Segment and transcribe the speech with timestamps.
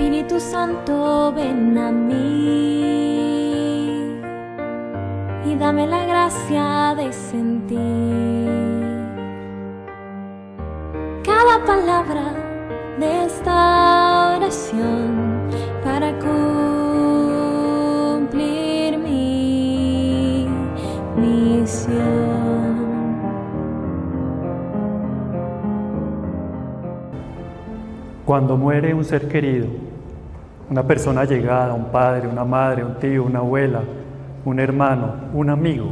[0.00, 2.14] Espíritu Santo, ven a mí
[5.44, 7.78] y dame la gracia de sentir
[11.22, 12.32] cada palabra
[12.98, 15.50] de esta oración
[15.84, 16.18] para
[18.18, 20.48] cumplir mi
[21.14, 22.40] misión.
[28.24, 29.89] Cuando muere un ser querido,
[30.70, 33.82] una persona llegada, un padre, una madre, un tío, una abuela,
[34.44, 35.90] un hermano, un amigo,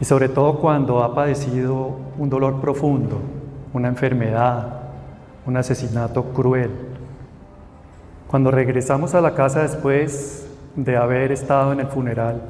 [0.00, 3.20] y sobre todo cuando ha padecido un dolor profundo,
[3.74, 4.80] una enfermedad,
[5.46, 6.70] un asesinato cruel,
[8.26, 12.40] cuando regresamos a la casa después de haber estado en el funeral,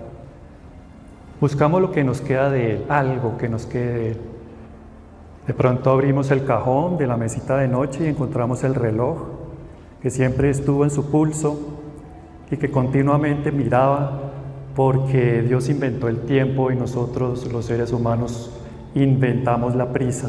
[1.40, 4.20] buscamos lo que nos queda de él, algo que nos quede de él.
[5.48, 9.33] De pronto abrimos el cajón de la mesita de noche y encontramos el reloj
[10.04, 11.58] que siempre estuvo en su pulso
[12.50, 14.32] y que continuamente miraba
[14.76, 18.50] porque Dios inventó el tiempo y nosotros los seres humanos
[18.94, 20.28] inventamos la prisa.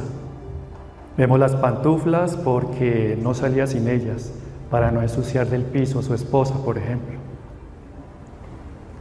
[1.17, 4.31] Vemos las pantuflas porque no salía sin ellas
[4.71, 7.17] para no ensuciar del piso a su esposa, por ejemplo.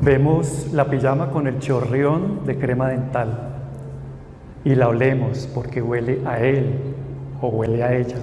[0.01, 3.61] Vemos la pijama con el chorrión de crema dental
[4.65, 6.75] y la olemos porque huele a él
[7.41, 8.17] o huele a ella.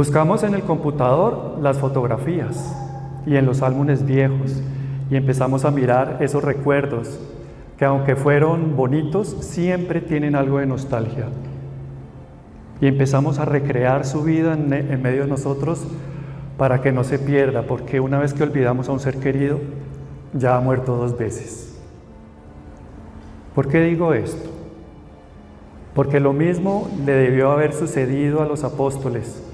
[0.00, 2.74] Buscamos en el computador las fotografías
[3.26, 4.62] y en los álbumes viejos
[5.10, 7.20] y empezamos a mirar esos recuerdos
[7.76, 11.26] que aunque fueron bonitos, siempre tienen algo de nostalgia.
[12.80, 15.82] Y empezamos a recrear su vida en, en medio de nosotros
[16.56, 19.60] para que no se pierda, porque una vez que olvidamos a un ser querido,
[20.32, 21.78] ya ha muerto dos veces.
[23.54, 24.48] ¿Por qué digo esto?
[25.94, 29.49] Porque lo mismo le debió haber sucedido a los apóstoles.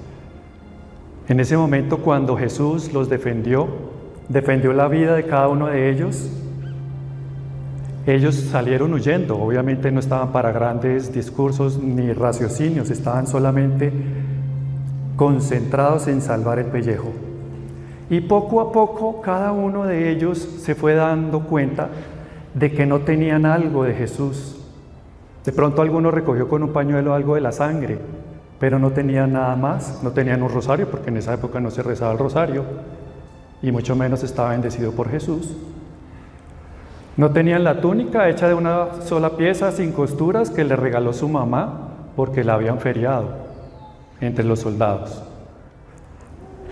[1.28, 3.66] En ese momento cuando Jesús los defendió,
[4.28, 6.30] defendió la vida de cada uno de ellos,
[8.06, 9.36] ellos salieron huyendo.
[9.36, 13.92] Obviamente no estaban para grandes discursos ni raciocinios, estaban solamente
[15.16, 17.10] concentrados en salvar el pellejo.
[18.08, 21.88] Y poco a poco cada uno de ellos se fue dando cuenta
[22.54, 24.56] de que no tenían algo de Jesús.
[25.44, 27.98] De pronto alguno recogió con un pañuelo algo de la sangre,
[28.58, 31.82] pero no tenían nada más, no tenían un rosario, porque en esa época no se
[31.82, 32.64] rezaba el rosario,
[33.62, 35.56] y mucho menos estaba bendecido por Jesús.
[37.16, 41.28] No tenían la túnica hecha de una sola pieza sin costuras que le regaló su
[41.28, 43.28] mamá porque la habían feriado
[44.20, 45.22] entre los soldados.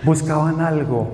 [0.03, 1.07] Buscaban algo.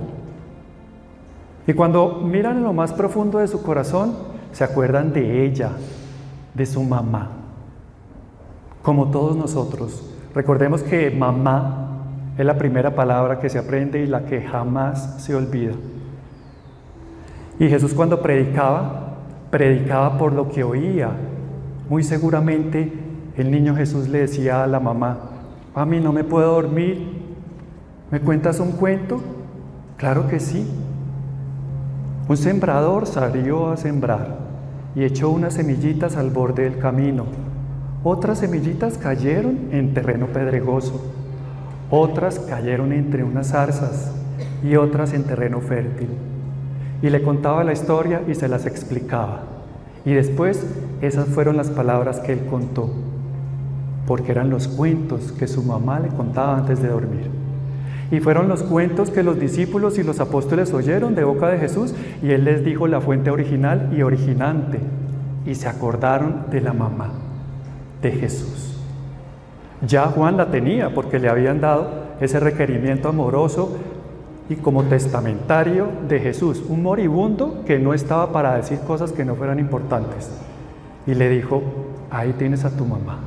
[1.65, 4.15] Y cuando miran en lo más profundo de su corazón,
[4.51, 5.71] se acuerdan de ella,
[6.53, 7.29] de su mamá.
[8.81, 11.81] Como todos nosotros, recordemos que mamá
[12.37, 15.73] es la primera palabra que se aprende y la que jamás se olvida.
[17.59, 19.17] Y Jesús cuando predicaba,
[19.51, 21.11] predicaba por lo que oía.
[21.89, 22.91] Muy seguramente
[23.37, 25.19] el niño Jesús le decía a la mamá,
[25.75, 27.05] a mí no me puedo dormir,
[28.09, 29.21] ¿me cuentas un cuento?
[29.97, 30.67] Claro que sí.
[32.27, 34.37] Un sembrador salió a sembrar
[34.95, 37.25] y echó unas semillitas al borde del camino.
[38.03, 41.13] Otras semillitas cayeron en terreno pedregoso,
[41.91, 44.11] otras cayeron entre unas zarzas
[44.63, 46.07] y otras en terreno fértil.
[47.03, 49.43] Y le contaba la historia y se las explicaba.
[50.03, 50.65] Y después
[51.03, 52.89] esas fueron las palabras que él contó,
[54.07, 57.29] porque eran los cuentos que su mamá le contaba antes de dormir.
[58.09, 61.93] Y fueron los cuentos que los discípulos y los apóstoles oyeron de boca de Jesús
[62.23, 64.79] y Él les dijo la fuente original y originante.
[65.45, 67.11] Y se acordaron de la mamá
[68.01, 68.77] de Jesús.
[69.85, 71.89] Ya Juan la tenía porque le habían dado
[72.19, 73.77] ese requerimiento amoroso
[74.49, 79.35] y como testamentario de Jesús, un moribundo que no estaba para decir cosas que no
[79.35, 80.29] fueran importantes.
[81.07, 81.63] Y le dijo,
[82.09, 83.19] ahí tienes a tu mamá.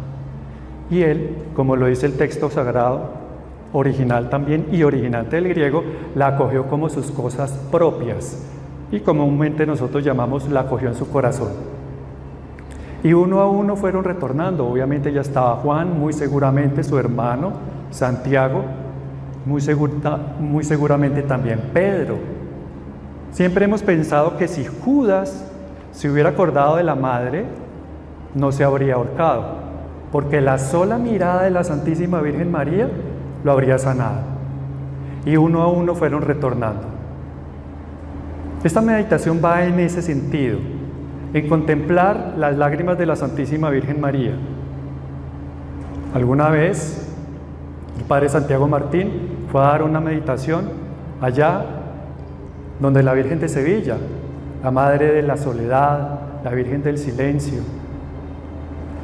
[0.91, 3.25] Y él, como lo dice el texto sagrado,
[3.73, 5.83] original también y originante del griego,
[6.15, 8.39] la acogió como sus cosas propias
[8.93, 11.74] y comúnmente nosotros llamamos la acogió en su corazón.
[13.05, 17.53] Y uno a uno fueron retornando, obviamente ya estaba Juan, muy seguramente su hermano,
[17.91, 18.65] Santiago,
[19.45, 19.61] muy,
[20.65, 22.17] seguramente también Pedro.
[23.31, 25.45] Siempre hemos pensado que si Judas
[25.93, 27.45] se hubiera acordado de la madre,
[28.35, 29.59] no se habría ahorcado,
[30.11, 32.89] porque la sola mirada de la Santísima Virgen María
[33.45, 34.21] lo habría sanado.
[35.27, 36.87] Y uno a uno fueron retornando.
[38.65, 40.59] Esta meditación va en ese sentido,
[41.35, 44.35] en contemplar las lágrimas de la Santísima Virgen María.
[46.15, 47.13] Alguna vez
[47.99, 49.11] el Padre Santiago Martín
[49.51, 50.71] fue a dar una meditación
[51.21, 51.65] allá
[52.79, 53.97] donde la Virgen de Sevilla,
[54.63, 57.63] la Madre de la Soledad, la Virgen del Silencio,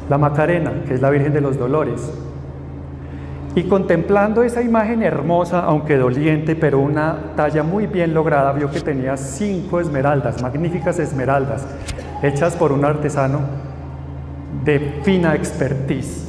[0.09, 2.13] la Macarena, que es la Virgen de los Dolores.
[3.57, 8.81] Y contemplando esa imagen hermosa, aunque doliente, pero una talla muy bien lograda, vio que
[8.81, 11.67] tenía cinco esmeraldas, magníficas esmeraldas,
[12.23, 13.41] hechas por un artesano
[14.65, 16.29] de fina expertise.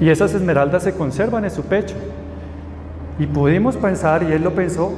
[0.00, 1.96] Y esas esmeraldas se conservan en su pecho.
[3.18, 4.92] Y pudimos pensar, y él lo pensó,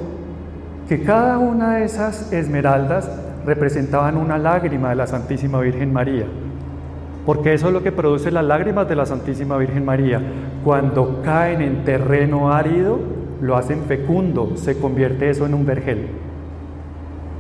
[0.89, 3.11] que cada una de esas esmeraldas
[3.47, 6.27] representaban una lágrima de la Santísima Virgen María.
[7.25, 10.21] Porque eso es lo que produce las lágrimas de la Santísima Virgen María.
[10.65, 12.99] Cuando caen en terreno árido,
[13.41, 16.09] lo hacen fecundo, se convierte eso en un vergel.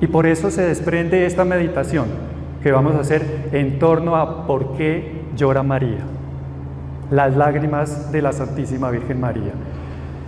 [0.01, 2.07] Y por eso se desprende esta meditación
[2.63, 6.01] que vamos a hacer en torno a por qué llora María
[7.11, 9.53] las lágrimas de la Santísima Virgen María.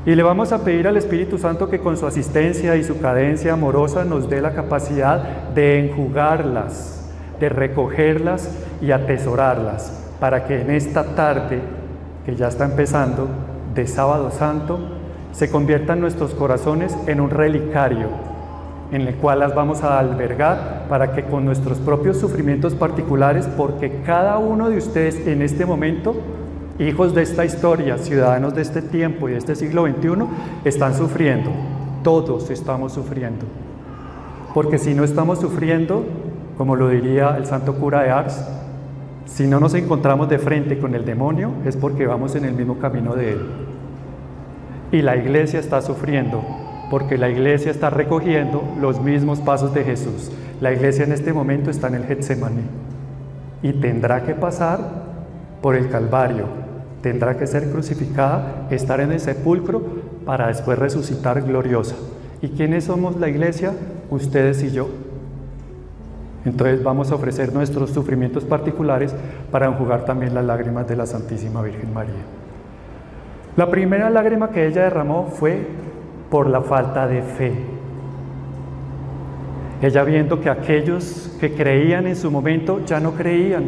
[0.04, 3.52] Y le vamos a pedir al Espíritu Santo que con su asistencia y su cadencia
[3.52, 7.08] amorosa nos dé la capacidad de enjugarlas,
[7.38, 11.60] de recogerlas y atesorarlas, para que en esta tarde,
[12.26, 13.28] que ya está empezando,
[13.76, 14.80] de sábado santo,
[15.30, 18.31] se conviertan nuestros corazones en un relicario
[18.92, 24.00] en el cual las vamos a albergar para que con nuestros propios sufrimientos particulares, porque
[24.04, 26.14] cada uno de ustedes en este momento
[26.78, 30.26] hijos de esta historia, ciudadanos de este tiempo y de este siglo XXI,
[30.64, 31.50] están sufriendo.
[32.02, 33.46] Todos estamos sufriendo.
[34.54, 36.04] Porque si no estamos sufriendo,
[36.58, 38.44] como lo diría el santo cura de Ars,
[39.24, 42.78] si no nos encontramos de frente con el demonio, es porque vamos en el mismo
[42.78, 43.40] camino de él.
[44.90, 46.42] Y la iglesia está sufriendo,
[46.92, 50.30] porque la iglesia está recogiendo los mismos pasos de Jesús.
[50.60, 52.64] La iglesia en este momento está en el Getsemaní
[53.62, 54.78] y tendrá que pasar
[55.62, 56.44] por el Calvario,
[57.00, 59.80] tendrá que ser crucificada, estar en el sepulcro
[60.26, 61.96] para después resucitar gloriosa.
[62.42, 63.72] ¿Y quiénes somos la iglesia?
[64.10, 64.90] Ustedes y yo.
[66.44, 69.14] Entonces vamos a ofrecer nuestros sufrimientos particulares
[69.50, 72.20] para enjugar también las lágrimas de la Santísima Virgen María.
[73.56, 75.90] La primera lágrima que ella derramó fue
[76.32, 77.52] por la falta de fe.
[79.82, 83.64] Ella viendo que aquellos que creían en su momento ya no creían,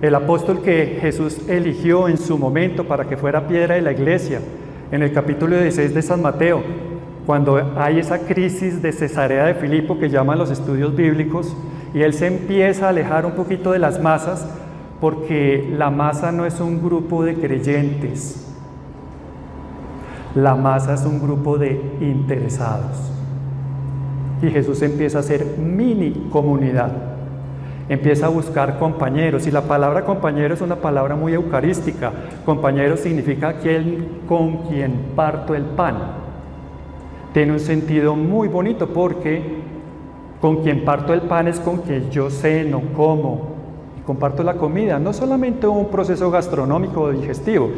[0.00, 4.40] el apóstol que Jesús eligió en su momento para que fuera piedra de la iglesia,
[4.90, 6.62] en el capítulo 16 de San Mateo,
[7.26, 11.54] cuando hay esa crisis de Cesarea de Filipo que llaman los estudios bíblicos,
[11.92, 14.48] y él se empieza a alejar un poquito de las masas,
[14.98, 18.45] porque la masa no es un grupo de creyentes,
[20.36, 23.10] la masa es un grupo de interesados.
[24.40, 27.16] Y Jesús empieza a ser mini comunidad
[27.88, 29.46] empieza a buscar compañeros.
[29.46, 32.12] Y la palabra compañero es una palabra muy eucarística.
[32.44, 35.96] Compañero significa aquel con quien parto el pan.
[37.32, 39.42] Tiene un sentido muy bonito porque
[40.40, 43.55] con quien parto el pan es con quien yo ceno, como
[44.06, 44.98] comparto la comida.
[44.98, 47.70] No solamente un proceso gastronómico o digestivo,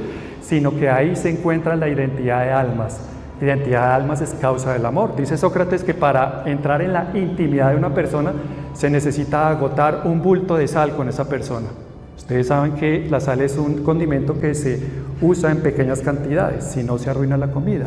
[0.42, 3.00] sino que ahí se encuentra la identidad de almas.
[3.40, 5.16] Identidad de almas es causa del amor.
[5.16, 8.32] Dice Sócrates que para entrar en la intimidad de una persona
[8.74, 11.68] se necesita agotar un bulto de sal con esa persona.
[12.16, 14.80] Ustedes saben que la sal es un condimento que se
[15.22, 17.86] usa en pequeñas cantidades, si no se arruina la comida.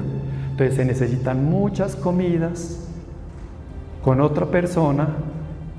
[0.52, 2.88] Entonces se necesitan muchas comidas
[4.04, 5.10] con otra persona,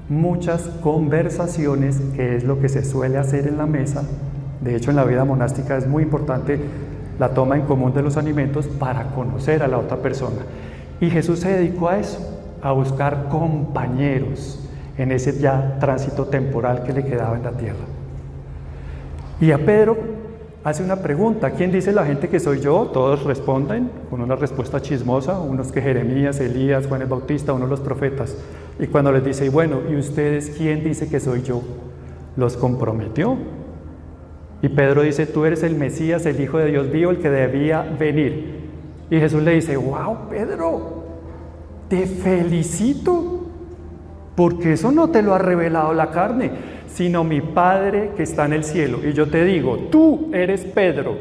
[0.09, 4.05] muchas conversaciones, que es lo que se suele hacer en la mesa.
[4.61, 6.61] De hecho, en la vida monástica es muy importante
[7.19, 10.43] la toma en común de los alimentos para conocer a la otra persona.
[11.01, 12.19] Y Jesús se dedicó a eso,
[12.63, 14.61] a buscar compañeros
[14.99, 17.85] en ese ya tránsito temporal que le quedaba en la tierra.
[19.41, 19.97] Y a Pedro
[20.63, 22.91] hace una pregunta, ¿quién dice la gente que soy yo?
[22.93, 27.71] Todos responden con una respuesta chismosa, unos que Jeremías, Elías, Juan el Bautista, uno de
[27.71, 28.37] los profetas.
[28.79, 31.63] Y cuando les dice, y bueno, ¿y ustedes quién dice que soy yo?
[32.37, 33.37] Los comprometió.
[34.63, 37.83] Y Pedro dice, tú eres el Mesías, el Hijo de Dios vivo, el que debía
[37.83, 38.63] venir.
[39.11, 41.05] Y Jesús le dice, wow, Pedro,
[41.89, 43.43] te felicito
[44.35, 46.51] porque eso no te lo ha revelado la carne,
[46.87, 49.01] sino mi Padre que está en el cielo.
[49.07, 51.17] Y yo te digo, tú eres Pedro,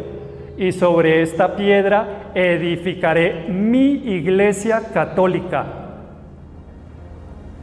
[0.57, 5.80] y sobre esta piedra edificaré mi iglesia católica.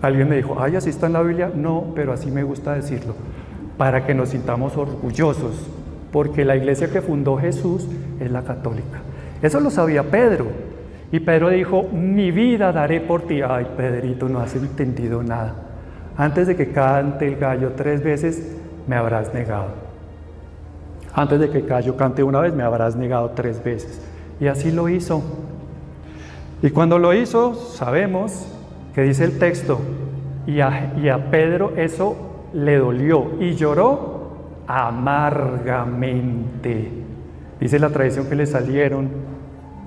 [0.01, 1.51] Alguien me dijo, ay, así está en la Biblia.
[1.55, 3.15] No, pero así me gusta decirlo,
[3.77, 5.69] para que nos sintamos orgullosos,
[6.13, 7.89] porque la iglesia que fundó Jesús
[8.21, 9.01] es la católica.
[9.43, 10.47] Eso lo sabía Pedro.
[11.11, 13.41] Y Pedro dijo, mi vida daré por ti.
[13.41, 15.55] Ay, Pedrito, no has entendido nada.
[16.17, 19.69] Antes de que cante el gallo tres veces, me habrás negado.
[21.15, 24.01] Antes de que el gallo cante una vez, me habrás negado tres veces.
[24.39, 25.23] Y así lo hizo.
[26.63, 28.58] Y cuando lo hizo, sabemos
[28.99, 29.79] que dice el texto,
[30.45, 34.33] y a, y a Pedro eso le dolió y lloró
[34.67, 36.91] amargamente.
[37.61, 39.09] Dice la tradición que le salieron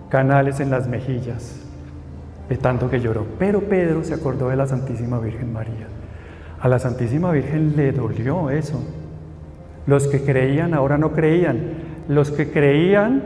[0.08, 1.62] canales en las mejillas
[2.48, 3.26] de tanto que lloró.
[3.38, 5.90] Pero Pedro se acordó de la Santísima Virgen María.
[6.62, 8.82] A la Santísima Virgen le dolió eso.
[9.88, 11.60] Los que creían ahora no creían.
[12.08, 13.24] Los que creían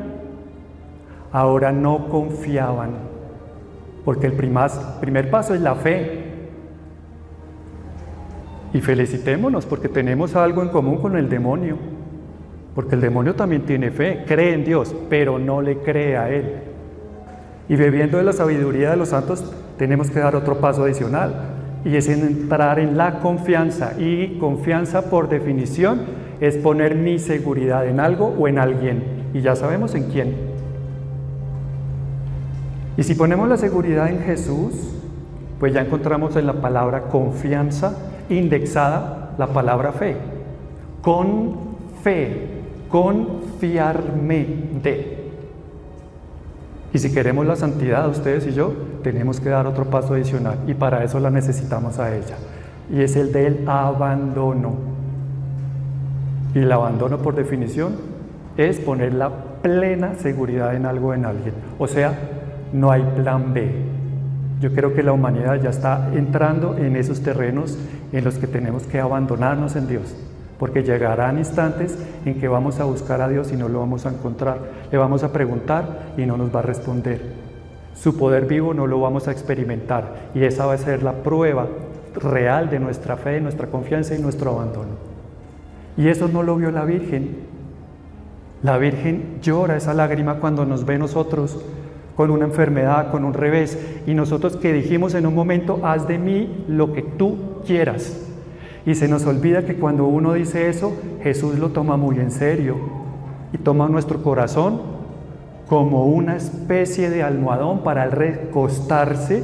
[1.31, 3.13] ahora no confiaban.
[4.05, 6.24] Porque el primer paso es la fe.
[8.74, 11.77] Y felicitémonos porque tenemos algo en común con el demonio.
[12.75, 16.55] Porque el demonio también tiene fe, cree en Dios, pero no le cree a Él.
[17.69, 21.33] Y bebiendo de la sabiduría de los santos, tenemos que dar otro paso adicional,
[21.85, 23.93] y es entrar en la confianza.
[23.97, 26.01] Y confianza, por definición,
[26.41, 30.54] es poner mi seguridad en algo o en alguien, y ya sabemos en quién.
[32.97, 34.73] Y si ponemos la seguridad en Jesús,
[35.59, 37.95] pues ya encontramos en la palabra confianza
[38.29, 40.15] indexada la palabra fe.
[41.01, 41.55] Con
[42.01, 42.47] fe,
[42.89, 44.47] confiarme
[44.81, 45.15] de.
[46.93, 48.73] Y si queremos la santidad, ustedes y yo,
[49.03, 52.37] tenemos que dar otro paso adicional y para eso la necesitamos a ella.
[52.89, 54.75] Y es el del abandono.
[56.53, 57.95] Y el abandono por definición
[58.55, 59.29] es poner la
[59.61, 61.53] plena seguridad en algo en alguien.
[61.77, 62.17] O sea,
[62.74, 63.72] no hay plan B.
[64.62, 67.77] Yo creo que la humanidad ya está entrando en esos terrenos
[68.12, 70.15] en los que tenemos que abandonarnos en Dios
[70.60, 74.10] porque llegarán instantes en que vamos a buscar a Dios y no lo vamos a
[74.10, 74.60] encontrar.
[74.91, 77.22] Le vamos a preguntar y no nos va a responder.
[77.93, 81.67] Su poder vivo no lo vamos a experimentar y esa va a ser la prueba
[82.15, 84.91] real de nuestra fe, nuestra confianza y nuestro abandono.
[85.98, 87.38] Y eso no lo vio la Virgen.
[88.63, 91.63] La Virgen llora esa lágrima cuando nos ve nosotros
[92.15, 96.17] con una enfermedad, con un revés, y nosotros que dijimos en un momento, haz de
[96.17, 98.22] mí lo que tú quieras.
[98.86, 100.93] Y se nos olvida que cuando uno dice eso,
[101.24, 102.77] Jesús lo toma muy en serio
[103.51, 104.81] y toma nuestro corazón
[105.67, 109.43] como una especie de almohadón para recostarse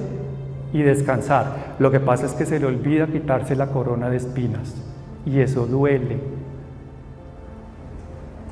[0.73, 1.75] y descansar.
[1.79, 4.75] Lo que pasa es que se le olvida quitarse la corona de espinas
[5.25, 6.40] y eso duele.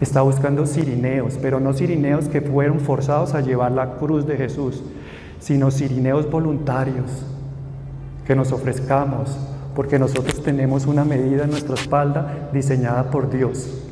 [0.01, 4.81] Está buscando sirineos, pero no sirineos que fueron forzados a llevar la cruz de Jesús,
[5.39, 7.25] sino sirineos voluntarios,
[8.25, 9.37] que nos ofrezcamos,
[9.75, 13.85] porque nosotros tenemos una medida en nuestra espalda diseñada por Dios.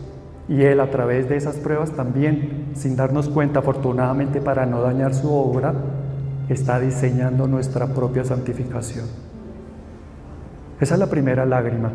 [0.47, 5.13] Y Él a través de esas pruebas también, sin darnos cuenta, afortunadamente para no dañar
[5.13, 5.73] su obra,
[6.47, 9.05] está diseñando nuestra propia santificación.
[10.79, 11.91] Esa es la primera lágrima,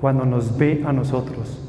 [0.00, 1.65] cuando nos ve a nosotros,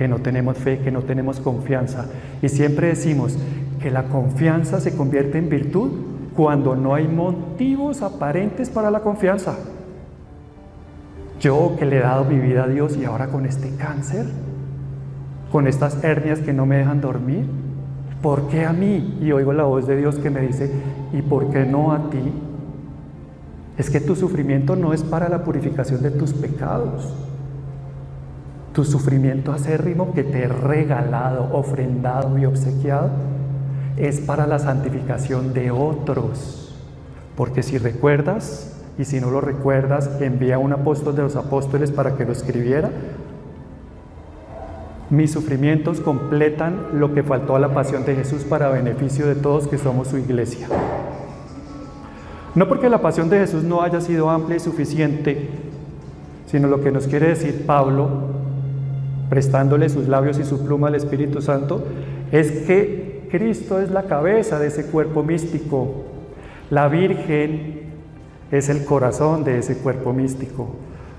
[0.00, 2.06] que no tenemos fe, que no tenemos confianza.
[2.40, 3.36] Y siempre decimos
[3.82, 5.90] que la confianza se convierte en virtud
[6.34, 9.58] cuando no hay motivos aparentes para la confianza.
[11.38, 14.24] Yo que le he dado mi vida a Dios y ahora con este cáncer,
[15.52, 17.44] con estas hernias que no me dejan dormir,
[18.22, 19.18] ¿por qué a mí?
[19.20, 20.72] Y oigo la voz de Dios que me dice,
[21.12, 22.22] ¿y por qué no a ti?
[23.76, 27.29] Es que tu sufrimiento no es para la purificación de tus pecados.
[28.72, 33.10] Tu sufrimiento acérrimo que te he regalado, ofrendado y obsequiado
[33.96, 36.74] es para la santificación de otros.
[37.36, 41.90] Porque si recuerdas, y si no lo recuerdas, envía a un apóstol de los apóstoles
[41.90, 42.90] para que lo escribiera.
[45.08, 49.66] Mis sufrimientos completan lo que faltó a la pasión de Jesús para beneficio de todos
[49.66, 50.68] que somos su iglesia.
[52.54, 55.48] No porque la pasión de Jesús no haya sido amplia y suficiente,
[56.46, 58.39] sino lo que nos quiere decir Pablo,
[59.30, 61.84] prestándole sus labios y su pluma al Espíritu Santo,
[62.32, 66.04] es que Cristo es la cabeza de ese cuerpo místico.
[66.68, 67.80] La Virgen
[68.50, 70.68] es el corazón de ese cuerpo místico.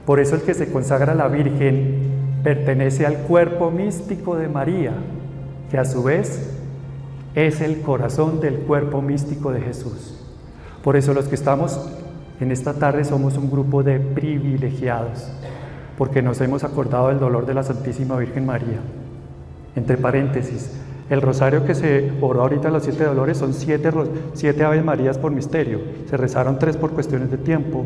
[0.05, 2.11] Por eso el que se consagra a la Virgen
[2.43, 4.93] pertenece al cuerpo místico de María,
[5.69, 6.51] que a su vez
[7.33, 10.21] es el corazón del cuerpo místico de Jesús.
[10.83, 11.79] Por eso los que estamos
[12.39, 15.31] en esta tarde somos un grupo de privilegiados,
[15.97, 18.79] porque nos hemos acordado del dolor de la Santísima Virgen María.
[19.75, 20.71] Entre paréntesis,
[21.11, 23.91] el rosario que se oró ahorita los siete dolores son siete,
[24.33, 25.79] siete Aves Marías por misterio.
[26.09, 27.85] Se rezaron tres por cuestiones de tiempo.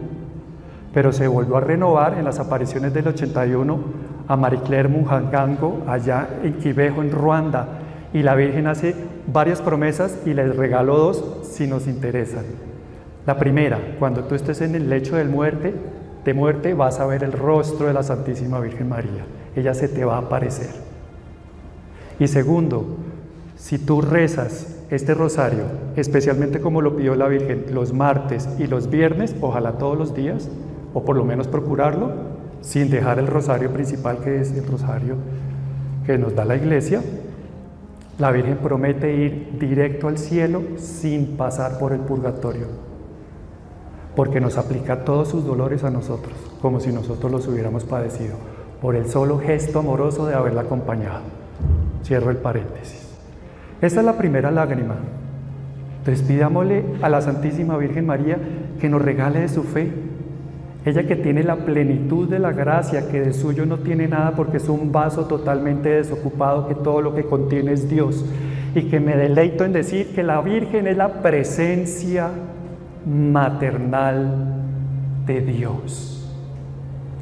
[0.94, 3.80] Pero se volvió a renovar en las apariciones del 81
[4.28, 7.68] a Marie Claire Munjangango, allá en Quibejo, en Ruanda.
[8.14, 8.96] Y la Virgen hace
[9.26, 12.46] varias promesas y les regaló dos si nos interesan.
[13.26, 15.74] La primera, cuando tú estés en el lecho de muerte,
[16.26, 19.26] de muerte vas a ver el rostro de la Santísima Virgen María.
[19.56, 20.70] Ella se te va a aparecer.
[22.20, 22.98] Y segundo,
[23.56, 25.64] si tú rezas este rosario,
[25.96, 30.50] especialmente como lo pidió la Virgen, los martes y los viernes, ojalá todos los días,
[30.94, 32.12] o por lo menos procurarlo,
[32.62, 35.16] sin dejar el rosario principal que es el rosario
[36.06, 37.02] que nos da la iglesia,
[38.18, 42.68] la Virgen promete ir directo al cielo sin pasar por el purgatorio,
[44.16, 48.36] porque nos aplica todos sus dolores a nosotros, como si nosotros los hubiéramos padecido,
[48.82, 51.22] por el solo gesto amoroso de haberla acompañado.
[52.04, 53.06] Cierro el paréntesis.
[53.82, 54.96] Esta es la primera lágrima.
[56.00, 58.38] Entonces pidámosle a la Santísima Virgen María
[58.80, 59.92] que nos regale de su fe.
[60.86, 64.58] Ella que tiene la plenitud de la gracia, que de suyo no tiene nada porque
[64.58, 68.24] es un vaso totalmente desocupado, que todo lo que contiene es Dios.
[68.76, 72.30] Y que me deleito en decir que la Virgen es la presencia
[73.06, 74.64] maternal
[75.26, 76.12] de Dios.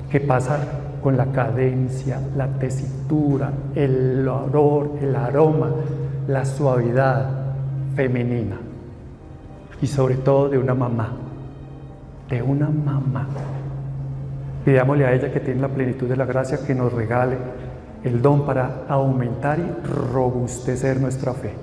[0.10, 0.60] Que pasa
[1.02, 5.72] con la cadencia, la tesitura, el olor, el aroma
[6.28, 7.28] la suavidad
[7.96, 8.58] femenina
[9.82, 11.12] y sobre todo de una mamá,
[12.30, 13.28] de una mamá.
[14.64, 17.38] Pidámosle a ella que tiene la plenitud de la gracia que nos regale
[18.04, 21.54] el don para aumentar y robustecer nuestra fe.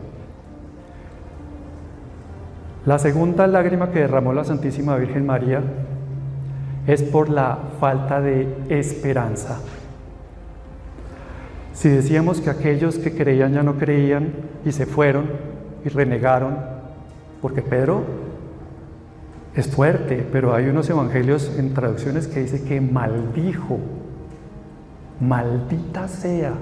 [2.86, 5.62] La segunda lágrima que derramó la Santísima Virgen María
[6.86, 9.60] es por la falta de esperanza.
[11.74, 14.32] Si decíamos que aquellos que creían ya no creían
[14.64, 15.26] y se fueron
[15.84, 16.56] y renegaron,
[17.42, 18.02] porque Pedro
[19.54, 23.78] es fuerte, pero hay unos evangelios en traducciones que dice que maldijo,
[25.20, 26.54] maldita sea,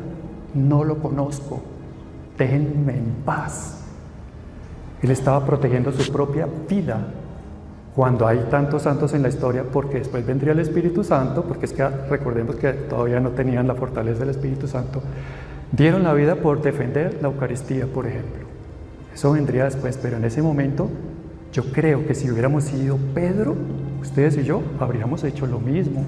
[0.55, 1.63] no lo conozco,
[2.37, 3.88] déjenme en paz.
[5.03, 7.07] Él estaba protegiendo su propia vida
[7.95, 11.73] cuando hay tantos santos en la historia, porque después vendría el Espíritu Santo, porque es
[11.73, 15.03] que recordemos que todavía no tenían la fortaleza del Espíritu Santo,
[15.73, 18.47] dieron la vida por defender la Eucaristía, por ejemplo.
[19.13, 20.89] Eso vendría después, pero en ese momento
[21.53, 23.57] yo creo que si hubiéramos sido Pedro,
[24.01, 26.05] ustedes y yo habríamos hecho lo mismo.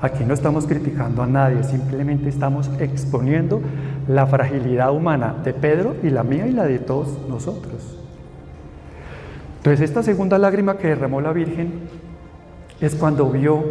[0.00, 3.60] Aquí no estamos criticando a nadie, simplemente estamos exponiendo
[4.06, 7.98] la fragilidad humana de Pedro y la mía y la de todos nosotros.
[9.56, 11.88] Entonces esta segunda lágrima que derramó la Virgen
[12.80, 13.64] es cuando vio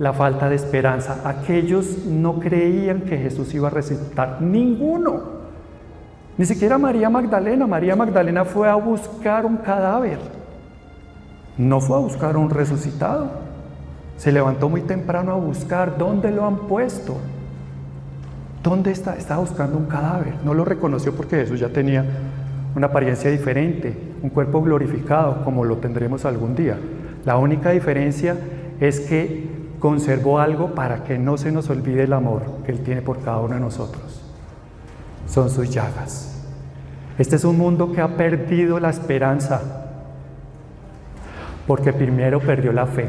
[0.00, 1.20] la falta de esperanza.
[1.24, 5.36] Aquellos no creían que Jesús iba a resucitar, ninguno.
[6.36, 7.68] Ni siquiera María Magdalena.
[7.68, 10.18] María Magdalena fue a buscar un cadáver.
[11.56, 13.45] No fue a buscar un resucitado.
[14.16, 17.16] Se levantó muy temprano a buscar dónde lo han puesto.
[18.62, 19.16] ¿Dónde está?
[19.16, 20.34] Estaba buscando un cadáver.
[20.44, 22.04] No lo reconoció porque Jesús ya tenía
[22.74, 26.78] una apariencia diferente, un cuerpo glorificado como lo tendremos algún día.
[27.24, 28.36] La única diferencia
[28.80, 29.48] es que
[29.78, 33.38] conservó algo para que no se nos olvide el amor que Él tiene por cada
[33.38, 34.22] uno de nosotros.
[35.26, 36.44] Son sus llagas.
[37.18, 39.62] Este es un mundo que ha perdido la esperanza
[41.66, 43.06] porque primero perdió la fe.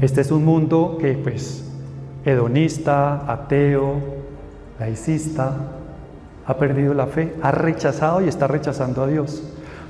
[0.00, 1.62] Este es un mundo que pues
[2.24, 4.00] hedonista, ateo,
[4.78, 5.54] laicista,
[6.46, 9.42] ha perdido la fe, ha rechazado y está rechazando a Dios.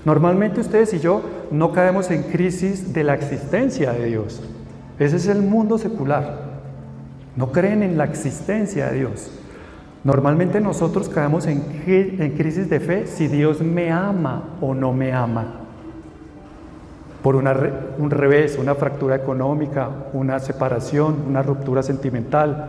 [0.04, 4.42] Normalmente ustedes y yo no caemos en crisis de la existencia de Dios.
[4.98, 6.50] Ese es el mundo secular.
[7.36, 9.30] No creen en la existencia de Dios.
[10.02, 15.12] Normalmente nosotros caemos en, en crisis de fe si Dios me ama o no me
[15.12, 15.59] ama.
[17.22, 22.68] Por un revés, una fractura económica, una separación, una ruptura sentimental,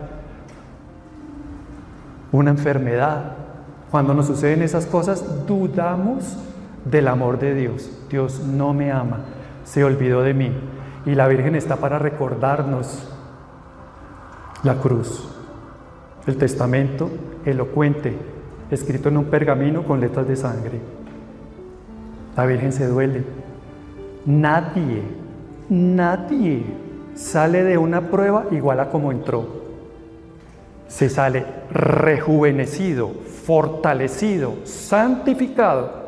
[2.32, 3.34] una enfermedad,
[3.92, 6.38] cuando nos suceden esas cosas, dudamos
[6.86, 7.92] del amor de Dios.
[8.10, 9.20] Dios no me ama,
[9.66, 10.52] se olvidó de mí.
[11.06, 13.10] Y la Virgen está para recordarnos
[14.64, 15.28] la cruz,
[16.26, 17.10] el testamento
[17.46, 18.16] elocuente,
[18.70, 20.80] escrito en un pergamino con letras de sangre.
[22.38, 23.24] La Virgen se duele.
[24.26, 25.02] Nadie,
[25.70, 26.64] nadie
[27.16, 29.62] sale de una prueba igual a como entró.
[30.88, 36.02] Se sale rejuvenecido, fortalecido, santificado,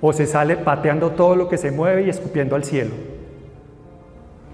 [0.00, 2.94] o se sale pateando todo lo que se mueve y escupiendo al cielo.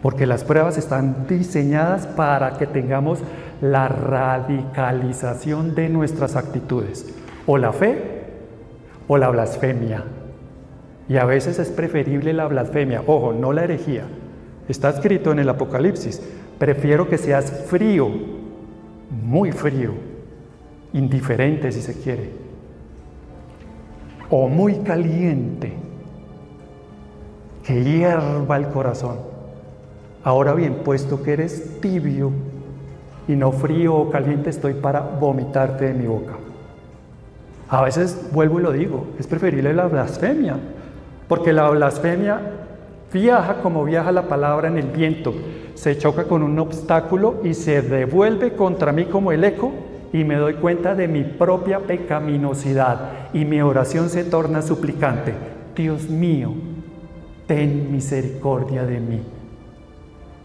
[0.00, 3.20] Porque las pruebas están diseñadas para que tengamos
[3.60, 7.14] la radicalización de nuestras actitudes,
[7.46, 8.22] o la fe
[9.08, 10.04] o la blasfemia.
[11.08, 14.04] Y a veces es preferible la blasfemia, ojo, no la herejía.
[14.68, 16.22] Está escrito en el Apocalipsis,
[16.58, 18.08] prefiero que seas frío,
[19.10, 19.92] muy frío,
[20.94, 22.30] indiferente si se quiere,
[24.30, 25.74] o muy caliente,
[27.62, 29.18] que hierva el corazón.
[30.22, 32.32] Ahora bien, puesto que eres tibio
[33.28, 36.34] y no frío o caliente, estoy para vomitarte de mi boca.
[37.68, 40.56] A veces vuelvo y lo digo, es preferible la blasfemia,
[41.28, 42.40] porque la blasfemia
[43.12, 45.34] viaja como viaja la palabra en el viento,
[45.74, 49.72] se choca con un obstáculo y se devuelve contra mí como el eco
[50.12, 55.34] y me doy cuenta de mi propia pecaminosidad y mi oración se torna suplicante.
[55.74, 56.54] Dios mío,
[57.46, 59.22] ten misericordia de mí.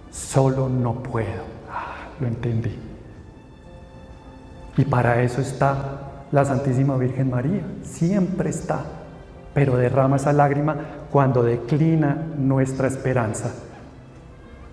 [0.10, 1.44] Solo no puedo.
[1.72, 2.76] Ah, lo entendí.
[4.78, 7.62] Y para eso está la Santísima Virgen María.
[7.84, 8.99] Siempre está.
[9.54, 10.76] Pero derrama esa lágrima
[11.12, 13.54] cuando declina nuestra esperanza.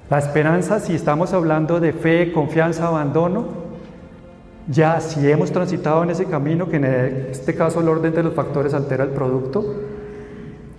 [0.09, 3.67] La esperanza, si estamos hablando de fe, confianza, abandono,
[4.69, 8.35] ya si hemos transitado en ese camino, que en este caso el orden de los
[8.35, 9.65] factores altera el producto,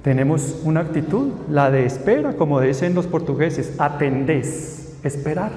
[0.01, 5.51] tenemos una actitud, la de espera, como dicen los portugueses, atendés, esperar.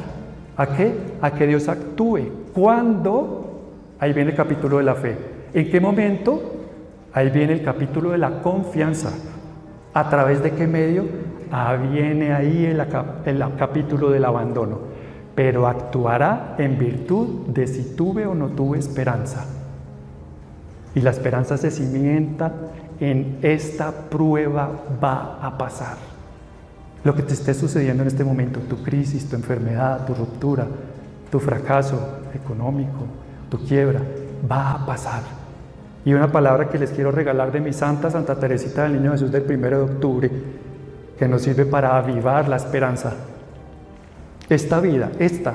[0.57, 0.92] ¿A qué?
[1.20, 2.20] A que Dios actúe.
[2.53, 3.61] ¿Cuándo?
[4.00, 5.16] Ahí viene el capítulo de la fe.
[5.55, 6.59] ¿En qué momento?
[7.12, 9.10] Ahí viene el capítulo de la confianza.
[9.94, 11.04] ¿A través de qué medio?
[11.50, 12.80] Ah, viene ahí el,
[13.26, 14.90] el capítulo del abandono
[15.40, 19.46] pero actuará en virtud de si tuve o no tuve esperanza.
[20.94, 22.52] Y la esperanza se cimienta
[23.00, 24.70] en esta prueba
[25.02, 25.96] va a pasar.
[27.04, 30.66] Lo que te esté sucediendo en este momento, tu crisis, tu enfermedad, tu ruptura,
[31.30, 31.98] tu fracaso
[32.34, 33.06] económico,
[33.48, 34.02] tu quiebra,
[34.50, 35.39] va a pasar.
[36.04, 39.30] Y una palabra que les quiero regalar de mi santa, Santa Teresita del Niño Jesús
[39.30, 40.30] del 1 de octubre,
[41.18, 43.12] que nos sirve para avivar la esperanza.
[44.48, 45.54] Esta vida, esta,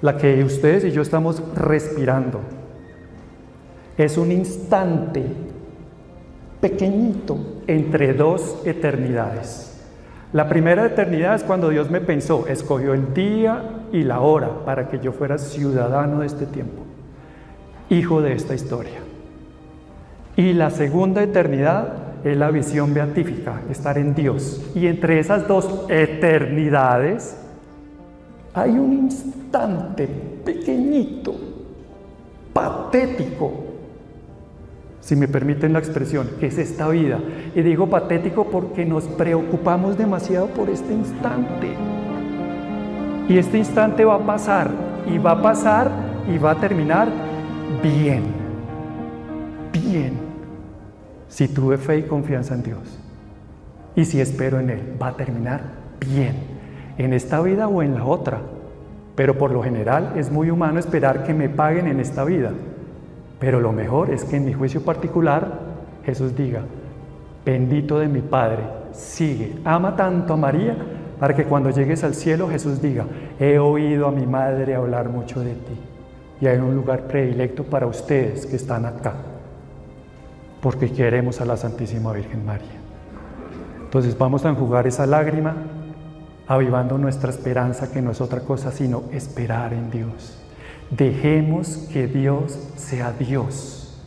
[0.00, 2.40] la que ustedes y yo estamos respirando,
[3.98, 5.22] es un instante
[6.60, 9.68] pequeñito entre dos eternidades.
[10.32, 13.62] La primera eternidad es cuando Dios me pensó, escogió el día
[13.92, 16.82] y la hora para que yo fuera ciudadano de este tiempo,
[17.90, 19.11] hijo de esta historia.
[20.36, 21.92] Y la segunda eternidad
[22.24, 24.62] es la visión beatífica, estar en Dios.
[24.74, 27.36] Y entre esas dos eternidades
[28.54, 30.08] hay un instante
[30.44, 31.34] pequeñito,
[32.52, 33.52] patético,
[35.00, 37.18] si me permiten la expresión, que es esta vida.
[37.54, 41.74] Y digo patético porque nos preocupamos demasiado por este instante.
[43.28, 44.70] Y este instante va a pasar,
[45.12, 45.90] y va a pasar,
[46.32, 47.08] y va a terminar
[47.82, 48.41] bien,
[49.72, 50.14] bien,
[51.28, 52.98] si tuve fe y confianza en Dios.
[53.94, 55.60] Y si espero en Él, va a terminar
[56.00, 56.34] bien
[56.98, 58.40] en esta vida o en la otra.
[59.14, 62.50] Pero por lo general es muy humano esperar que me paguen en esta vida.
[63.38, 65.60] Pero lo mejor es que en mi juicio particular
[66.04, 66.62] Jesús diga,
[67.44, 70.76] bendito de mi Padre, sigue, ama tanto a María
[71.18, 73.04] para que cuando llegues al cielo Jesús diga,
[73.38, 75.78] he oído a mi madre hablar mucho de ti
[76.42, 79.14] y hay un lugar predilecto para ustedes que están acá,
[80.62, 82.80] porque queremos a la Santísima Virgen María.
[83.82, 85.56] Entonces vamos a enjugar esa lágrima
[86.46, 90.38] avivando nuestra esperanza, que no es otra cosa sino esperar en Dios.
[90.90, 94.00] Dejemos que Dios sea Dios.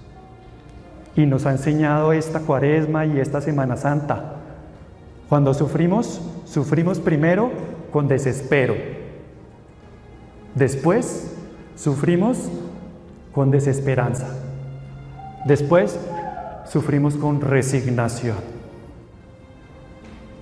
[1.16, 4.36] Y nos ha enseñado esta cuaresma y esta Semana Santa.
[5.30, 7.52] Cuando sufrimos, sufrimos primero
[7.92, 8.76] con desespero.
[10.56, 11.36] Después,
[11.76, 12.50] sufrimos
[13.34, 14.28] con desesperanza.
[15.46, 16.00] Después,
[16.68, 18.38] sufrimos con resignación.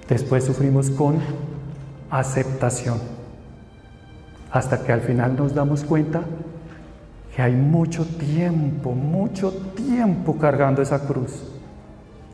[0.07, 1.19] Después sufrimos con
[2.09, 2.99] aceptación.
[4.51, 6.23] Hasta que al final nos damos cuenta
[7.35, 11.43] que hay mucho tiempo, mucho tiempo cargando esa cruz.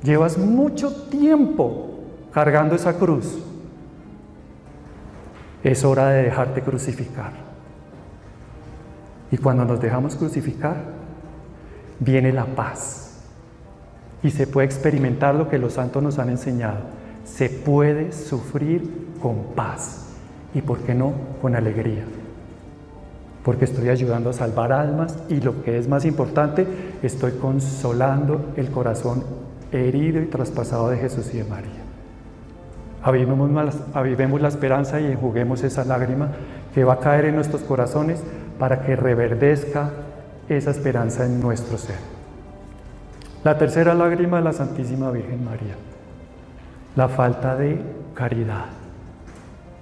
[0.03, 1.99] Llevas mucho tiempo
[2.33, 3.39] cargando esa cruz.
[5.63, 7.31] Es hora de dejarte crucificar.
[9.31, 10.75] Y cuando nos dejamos crucificar,
[11.99, 12.98] viene la paz.
[14.23, 16.99] Y se puede experimentar lo que los santos nos han enseñado
[17.35, 20.07] se puede sufrir con paz
[20.53, 22.03] y, ¿por qué no?, con alegría.
[23.43, 26.67] Porque estoy ayudando a salvar almas y lo que es más importante,
[27.01, 29.23] estoy consolando el corazón
[29.71, 31.69] herido y traspasado de Jesús y de María.
[33.01, 36.31] Avivemos, la esperanza y enjuguemos esa lágrima
[36.73, 38.21] que va a caer en nuestros corazones
[38.57, 39.91] para que reverdezca
[40.49, 42.18] esa esperanza en nuestro ser.
[43.43, 45.75] La tercera lágrima de la Santísima Virgen María
[46.99, 47.81] la falta de
[48.13, 48.65] caridad.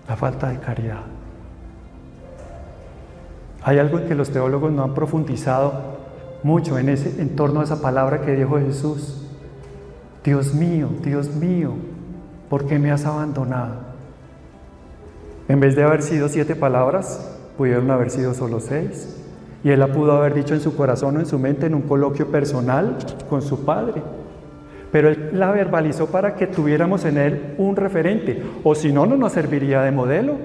[0.08, 1.02] La falta de caridad.
[3.64, 5.98] Hay algo en que los teólogos no han profundizado
[6.44, 9.26] mucho en, ese, en torno a esa palabra que dijo Jesús.
[10.24, 11.74] Dios mío, Dios mío,
[12.50, 13.88] ¿por qué me has abandonado?
[15.48, 19.17] En vez de haber sido siete palabras, pudieron haber sido solo seis.
[19.64, 21.82] Y él la pudo haber dicho en su corazón o en su mente en un
[21.82, 22.96] coloquio personal
[23.30, 24.02] con su padre.
[24.92, 29.18] Pero él la verbalizó para que tuviéramos en él un referente, o si no, no
[29.18, 30.36] nos serviría de modelo,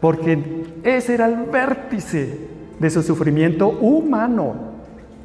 [0.00, 2.38] porque ese era el vértice
[2.78, 4.54] de su sufrimiento humano.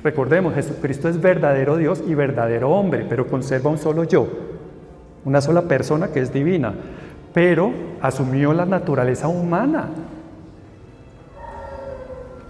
[0.03, 4.27] Recordemos, Jesucristo es verdadero Dios y verdadero hombre, pero conserva un solo yo,
[5.23, 6.73] una sola persona que es divina,
[7.33, 9.89] pero asumió la naturaleza humana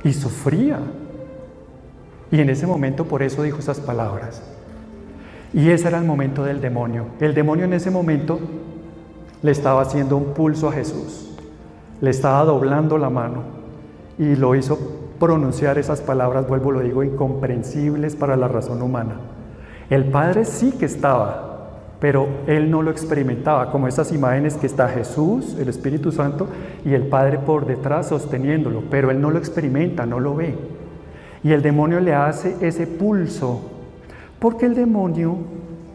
[0.04, 0.80] y sufría.
[2.32, 4.42] Y en ese momento por eso dijo esas palabras.
[5.54, 7.08] Y ese era el momento del demonio.
[7.20, 8.40] El demonio en ese momento
[9.42, 11.30] le estaba haciendo un pulso a Jesús,
[12.00, 13.44] le estaba doblando la mano
[14.18, 14.78] y lo hizo
[15.20, 19.16] pronunciar esas palabras, vuelvo lo digo, incomprensibles para la razón humana.
[19.90, 21.51] El Padre sí que estaba,
[22.02, 26.48] pero él no lo experimentaba, como esas imágenes que está Jesús, el Espíritu Santo,
[26.84, 30.56] y el Padre por detrás sosteniéndolo, pero él no lo experimenta, no lo ve.
[31.44, 33.62] Y el demonio le hace ese pulso
[34.40, 35.38] porque el demonio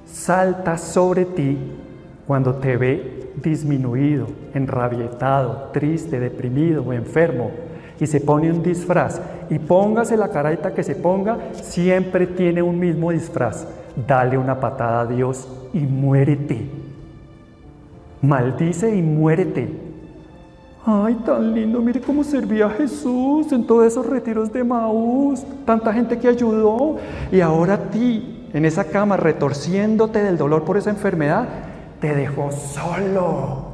[0.06, 1.58] salta sobre ti
[2.28, 7.50] cuando te ve disminuido, enrabietado, triste, deprimido o enfermo
[7.98, 9.20] y se pone un disfraz.
[9.50, 13.66] Y póngase la carita que se ponga, siempre tiene un mismo disfraz.
[13.96, 16.68] Dale una patada a Dios y muérete.
[18.20, 19.86] Maldice y muérete.
[20.84, 26.18] Ay, tan lindo, mire cómo servía Jesús en todos esos retiros de Maús, tanta gente
[26.18, 26.96] que ayudó.
[27.32, 31.48] Y ahora a ti, en esa cama retorciéndote del dolor por esa enfermedad,
[32.00, 33.66] te dejó solo.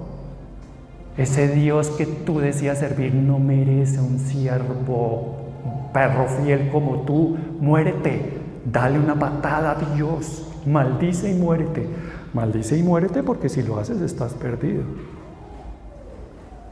[1.19, 7.37] Ese Dios que tú decías servir no merece un siervo, un perro fiel como tú.
[7.61, 11.89] Muérete, dale una patada a Dios, maldice y muérete.
[12.33, 14.83] Maldice y muérete porque si lo haces estás perdido.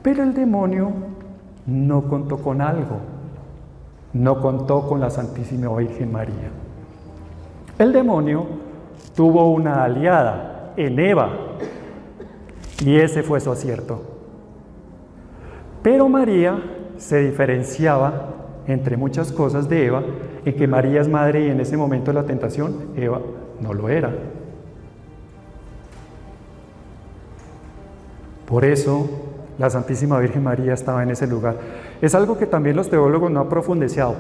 [0.03, 0.92] Pero el demonio
[1.66, 2.98] no contó con algo,
[4.12, 6.50] no contó con la Santísima Virgen María.
[7.79, 8.46] El demonio
[9.14, 11.31] tuvo una aliada en Eva
[12.85, 14.03] y ese fue su acierto.
[15.83, 16.62] Pero María
[16.96, 18.35] se diferenciaba
[18.66, 20.03] entre muchas cosas de Eva
[20.44, 23.20] en que María es madre y en ese momento de la tentación Eva
[23.61, 24.11] no lo era.
[28.46, 29.09] Por eso
[29.59, 31.57] la Santísima Virgen María estaba en ese lugar.
[32.00, 34.14] Es algo que también los teólogos no han profundizado,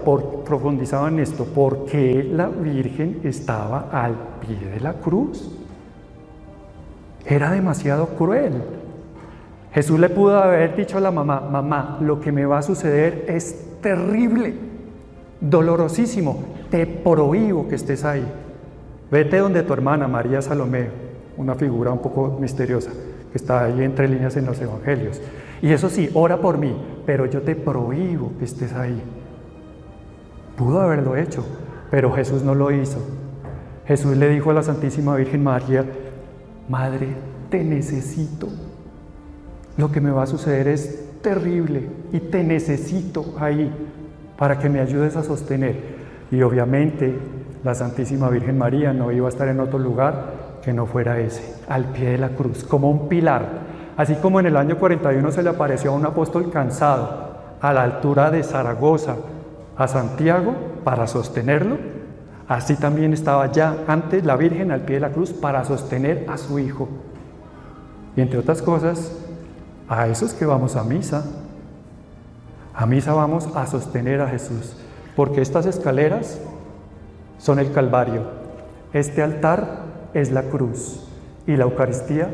[0.44, 5.50] profundizado en esto, porque la Virgen estaba al pie de la cruz.
[7.24, 8.62] Era demasiado cruel.
[9.72, 13.24] Jesús le pudo haber dicho a la mamá, mamá, lo que me va a suceder
[13.28, 14.54] es terrible,
[15.40, 18.24] dolorosísimo, te prohíbo que estés ahí.
[19.10, 20.88] Vete donde tu hermana María Salomé,
[21.36, 22.90] una figura un poco misteriosa
[23.32, 25.20] que está ahí entre líneas en los evangelios.
[25.62, 26.74] Y eso sí, ora por mí,
[27.06, 29.00] pero yo te prohíbo que estés ahí.
[30.56, 31.44] Pudo haberlo hecho,
[31.90, 32.98] pero Jesús no lo hizo.
[33.86, 35.84] Jesús le dijo a la Santísima Virgen María,
[36.68, 37.08] Madre,
[37.50, 38.48] te necesito.
[39.76, 43.72] Lo que me va a suceder es terrible y te necesito ahí
[44.40, 45.76] para que me ayudes a sostener.
[46.30, 47.14] Y obviamente
[47.62, 51.56] la Santísima Virgen María no iba a estar en otro lugar que no fuera ese,
[51.68, 53.44] al pie de la cruz, como un pilar.
[53.98, 57.28] Así como en el año 41 se le apareció a un apóstol cansado
[57.60, 59.16] a la altura de Zaragoza,
[59.76, 61.76] a Santiago, para sostenerlo,
[62.48, 66.38] así también estaba ya antes la Virgen al pie de la cruz para sostener a
[66.38, 66.88] su Hijo.
[68.16, 69.14] Y entre otras cosas,
[69.86, 71.26] a esos que vamos a misa,
[72.80, 74.74] a misa vamos a sostener a Jesús,
[75.14, 76.40] porque estas escaleras
[77.36, 78.22] son el Calvario,
[78.94, 79.82] este altar
[80.14, 81.06] es la cruz
[81.46, 82.30] y la Eucaristía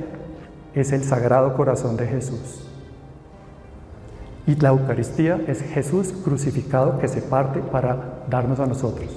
[0.72, 2.64] es el sagrado corazón de Jesús.
[4.46, 9.10] Y la Eucaristía es Jesús crucificado que se parte para darnos a nosotros.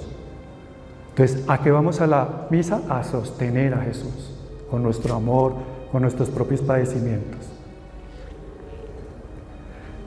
[1.10, 2.82] Entonces, ¿a qué vamos a la misa?
[2.88, 4.36] A sostener a Jesús
[4.68, 5.54] con nuestro amor,
[5.92, 7.59] con nuestros propios padecimientos.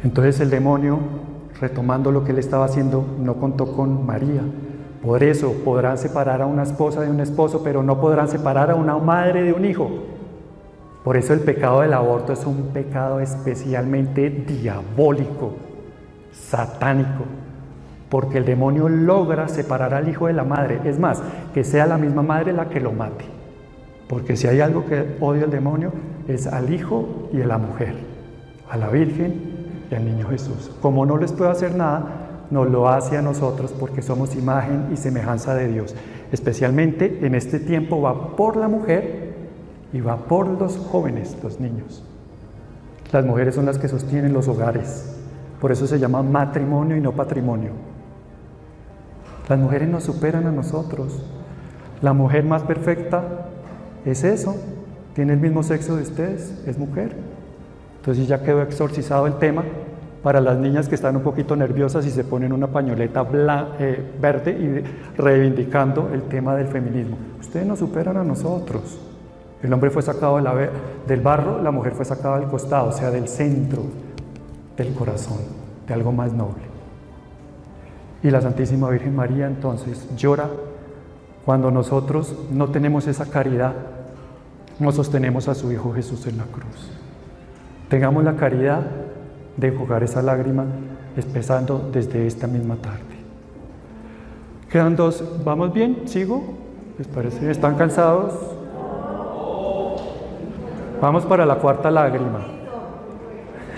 [0.04, 1.00] Entonces el demonio,
[1.62, 4.42] retomando lo que él estaba haciendo, no contó con María,
[5.02, 8.76] por eso podrán separar a una esposa de un esposo, pero no podrán separar a
[8.76, 9.89] una madre de un hijo.
[11.04, 15.56] Por eso el pecado del aborto es un pecado especialmente diabólico,
[16.32, 17.26] satánico,
[18.10, 20.80] porque el demonio logra separar al hijo de la madre.
[20.86, 21.22] Es más,
[21.54, 23.26] que sea la misma madre la que lo mate.
[24.08, 25.92] Porque si hay algo que odia el demonio
[26.28, 27.96] es al hijo y a la mujer,
[28.70, 29.53] a la Virgen
[29.91, 30.72] al niño Jesús.
[30.82, 34.98] Como no les puede hacer nada, nos lo hace a nosotros porque somos imagen y
[34.98, 35.96] semejanza de Dios.
[36.32, 39.34] Especialmente en este tiempo va por la mujer
[39.91, 42.04] y va por los jóvenes, los niños.
[43.12, 45.15] Las mujeres son las que sostienen los hogares.
[45.62, 47.72] Por eso se llama matrimonio y no patrimonio.
[49.48, 51.24] Las mujeres nos superan a nosotros.
[52.02, 53.48] La mujer más perfecta
[54.06, 54.56] es eso,
[55.15, 57.15] tiene el mismo sexo de ustedes, es mujer.
[58.04, 59.63] Entonces ya quedó exorcizado el tema
[60.22, 63.26] para las niñas que están un poquito nerviosas y se ponen una pañoleta
[63.80, 67.16] eh, verde y reivindicando el tema del feminismo.
[67.39, 69.00] Ustedes nos superan a nosotros.
[69.62, 70.38] El hombre fue sacado
[71.08, 73.84] del barro, la mujer fue sacada del costado, o sea, del centro
[74.76, 75.38] del corazón,
[75.88, 76.63] de algo más noble.
[78.22, 80.50] Y la Santísima Virgen María entonces llora
[81.46, 83.72] cuando nosotros no tenemos esa caridad,
[84.78, 87.03] no sostenemos a su Hijo Jesús en la cruz.
[87.93, 88.82] Tengamos la caridad
[89.56, 90.65] de jugar esa lágrima
[91.15, 93.03] empezando desde esta misma tarde.
[94.67, 96.08] Quedan dos, ¿vamos bien?
[96.08, 96.43] ¿Sigo?
[96.97, 97.51] ¿Les parece?
[97.51, 98.34] ¿Están cansados?
[100.99, 102.39] Vamos para la cuarta lágrima.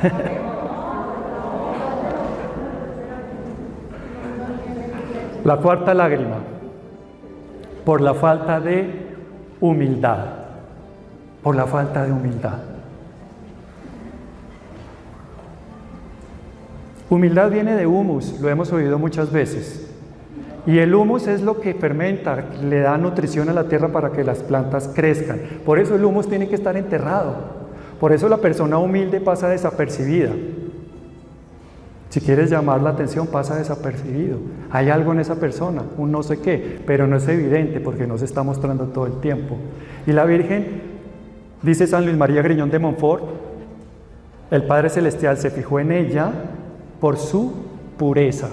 [5.44, 6.38] la cuarta lágrima,
[7.84, 9.08] por la falta de
[9.60, 10.20] humildad,
[11.44, 12.75] por la falta de humildad.
[17.16, 19.90] Humildad viene de humus, lo hemos oído muchas veces.
[20.66, 24.26] Y el humus es lo que fermenta, le da nutrición a la tierra para que
[24.26, 25.40] las plantas crezcan.
[25.66, 27.38] Por eso el humus tiene que estar enterrado.
[28.02, 30.32] Por eso la persona humilde pasa desapercibida.
[32.10, 34.38] Si quieres llamar la atención, pasa desapercibido.
[34.70, 38.18] Hay algo en esa persona, un no sé qué, pero no es evidente porque no
[38.18, 39.56] se está mostrando todo el tiempo.
[40.06, 40.82] Y la Virgen,
[41.62, 43.24] dice San Luis María Griñón de Montfort,
[44.52, 46.34] el Padre Celestial se fijó en ella
[47.00, 47.54] por su
[47.98, 48.50] pureza,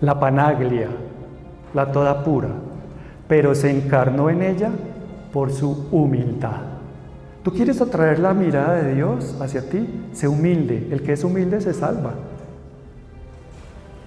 [0.00, 0.88] la panaglia,
[1.74, 2.48] la toda pura,
[3.26, 4.70] pero se encarnó en ella
[5.32, 6.62] por su humildad.
[7.42, 9.88] ¿Tú quieres atraer la mirada de Dios hacia ti?
[10.12, 10.88] Sé humilde.
[10.90, 12.12] El que es humilde se salva.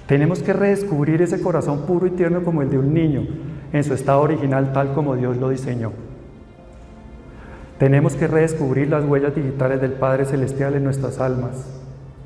[0.06, 3.26] Tenemos que redescubrir ese corazón puro y tierno como el de un niño,
[3.72, 5.92] en su estado original tal como Dios lo diseñó.
[7.80, 11.81] Tenemos que redescubrir las huellas digitales del Padre Celestial en nuestras almas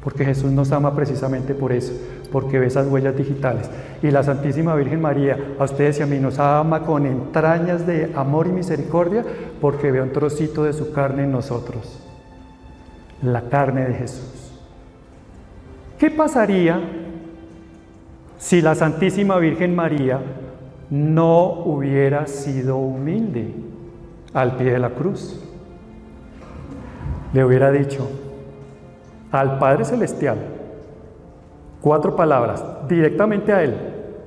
[0.05, 1.91] porque Jesús nos ama precisamente por eso,
[2.31, 3.71] porque ve esas huellas digitales.
[4.03, 8.11] Y la Santísima Virgen María, a ustedes y a mí, nos ama con entrañas de
[8.15, 9.25] amor y misericordia,
[9.59, 12.05] porque ve un trocito de su carne en nosotros,
[13.23, 14.53] la carne de Jesús.
[15.97, 16.79] ¿Qué pasaría
[18.37, 20.19] si la Santísima Virgen María
[20.91, 23.55] no hubiera sido humilde
[24.35, 25.43] al pie de la cruz?
[27.33, 28.07] Le hubiera dicho,
[29.31, 30.37] al Padre Celestial,
[31.81, 33.75] cuatro palabras, directamente a Él,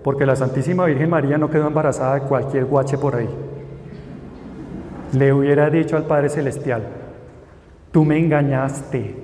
[0.03, 3.29] porque la Santísima Virgen María no quedó embarazada de cualquier guache por ahí.
[5.13, 6.83] Le hubiera dicho al Padre Celestial,
[7.91, 9.17] tú me engañaste,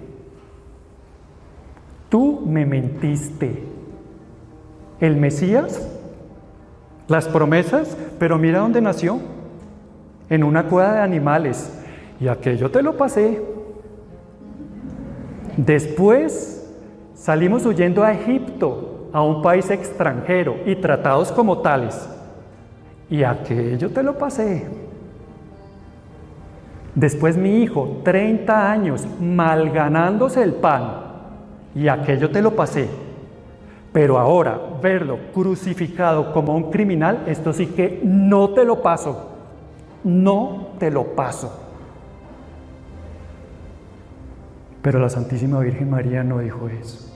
[2.08, 3.64] tú me mentiste.
[5.00, 5.86] El Mesías,
[7.08, 9.20] las promesas, pero mira dónde nació,
[10.30, 11.70] en una cueva de animales,
[12.20, 13.53] y aquello te lo pasé.
[15.56, 16.68] Después
[17.14, 22.08] salimos huyendo a Egipto, a un país extranjero, y tratados como tales.
[23.08, 24.66] Y aquello te lo pasé.
[26.94, 31.02] Después mi hijo, 30 años, malganándose el pan,
[31.74, 32.88] y aquello te lo pasé.
[33.92, 39.30] Pero ahora verlo crucificado como un criminal, esto sí que no te lo paso.
[40.02, 41.63] No te lo paso.
[44.84, 47.10] Pero la Santísima Virgen María no dijo eso.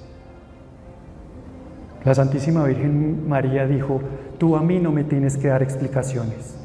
[2.03, 4.01] La Santísima Virgen María dijo,
[4.39, 6.57] tú a mí no me tienes que dar explicaciones.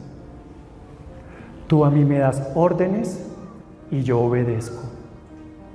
[1.67, 3.21] Tú a mí me das órdenes
[3.91, 4.81] y yo obedezco.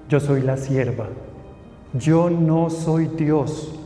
[0.08, 1.08] Yo soy la sierva.
[1.92, 3.78] Yo no soy Dios.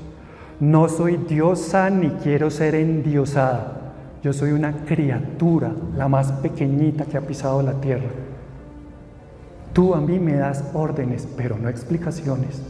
[0.61, 3.95] No soy diosa ni quiero ser endiosada.
[4.23, 8.11] Yo soy una criatura, la más pequeñita que ha pisado la tierra.
[9.73, 12.63] Tú a mí me das órdenes, pero no explicaciones.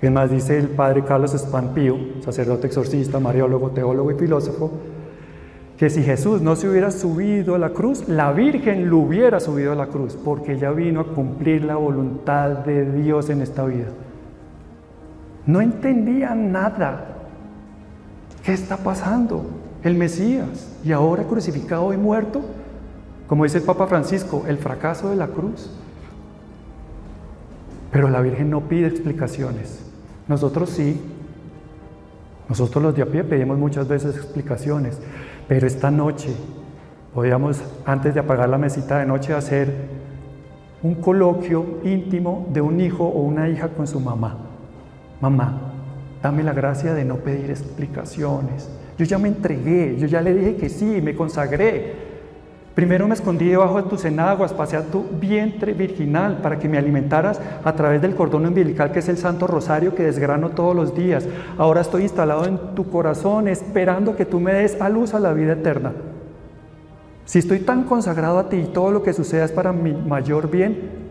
[0.00, 4.70] Es más, dice el padre Carlos Spampío, sacerdote exorcista, mariólogo, teólogo y filósofo,
[5.78, 9.72] que si Jesús no se hubiera subido a la cruz, la Virgen lo hubiera subido
[9.72, 13.88] a la cruz, porque ella vino a cumplir la voluntad de Dios en esta vida.
[15.46, 17.16] No entendía nada.
[18.44, 19.46] ¿Qué está pasando?
[19.82, 22.42] El Mesías, y ahora crucificado y muerto,
[23.26, 25.70] como dice el Papa Francisco, el fracaso de la cruz.
[27.90, 29.84] Pero la Virgen no pide explicaciones.
[30.28, 31.00] Nosotros sí.
[32.48, 34.98] Nosotros los de a pie pedimos muchas veces explicaciones.
[35.48, 36.34] Pero esta noche
[37.14, 39.72] podíamos, antes de apagar la mesita de noche, hacer
[40.82, 44.36] un coloquio íntimo de un hijo o una hija con su mamá.
[45.20, 45.74] Mamá,
[46.24, 48.70] Dame la gracia de no pedir explicaciones.
[48.96, 51.96] Yo ya me entregué, yo ya le dije que sí, me consagré.
[52.74, 56.76] Primero me escondí debajo de tus enaguas, pasé a tu vientre virginal para que me
[56.76, 60.92] alimentaras a través del cordón umbilical que es el Santo Rosario que desgrano todos los
[60.92, 61.24] días.
[61.56, 65.32] Ahora estoy instalado en tu corazón esperando que tú me des a luz a la
[65.32, 65.92] vida eterna.
[67.24, 70.50] Si estoy tan consagrado a ti y todo lo que suceda es para mi mayor
[70.50, 71.04] bien,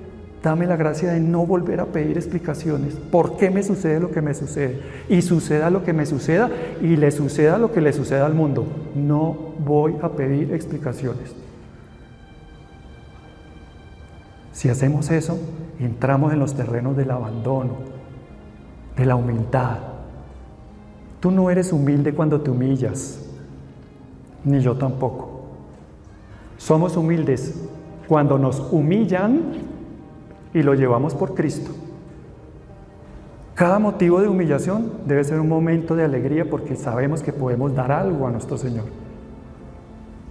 [0.43, 2.95] dame la gracia de no volver a pedir explicaciones.
[2.95, 4.81] ¿Por qué me sucede lo que me sucede?
[5.07, 6.51] Y suceda lo que me suceda
[6.81, 8.67] y le suceda lo que le suceda al mundo.
[8.95, 11.42] No voy a pedir explicaciones.
[14.63, 15.37] Si hacemos eso,
[15.77, 17.73] entramos en los terrenos del abandono,
[18.95, 19.79] de la humildad.
[21.19, 23.29] Tú no eres humilde cuando te humillas,
[24.45, 25.41] ni yo tampoco.
[26.55, 27.61] Somos humildes
[28.07, 29.41] cuando nos humillan
[30.53, 31.71] y lo llevamos por Cristo.
[33.55, 37.91] Cada motivo de humillación debe ser un momento de alegría porque sabemos que podemos dar
[37.91, 38.85] algo a nuestro Señor.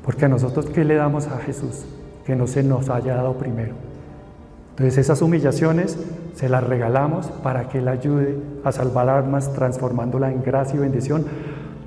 [0.03, 1.85] Porque a nosotros, ¿qué le damos a Jesús?
[2.25, 3.92] Que no se nos haya dado primero.
[4.73, 5.99] Entonces esas humillaciones
[6.35, 11.27] se las regalamos para que Él ayude a salvar almas transformándola en gracia y bendición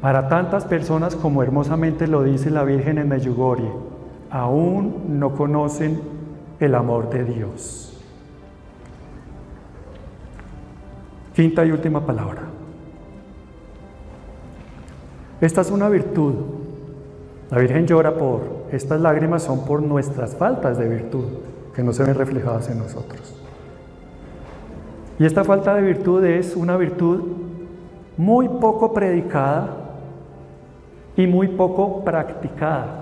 [0.02, 3.68] para tantas personas como hermosamente lo dice la Virgen en Medjugorje.
[4.30, 6.00] Aún no conocen
[6.60, 8.00] el amor de Dios.
[11.34, 12.44] Quinta y última palabra.
[15.42, 16.36] Esta es una virtud.
[17.50, 21.26] La Virgen llora por, estas lágrimas son por nuestras faltas de virtud
[21.76, 23.36] que no se ven reflejadas en nosotros.
[25.20, 27.22] Y esta falta de virtud es una virtud
[28.18, 29.78] muy poco predicada
[31.18, 33.02] y muy poco practicada.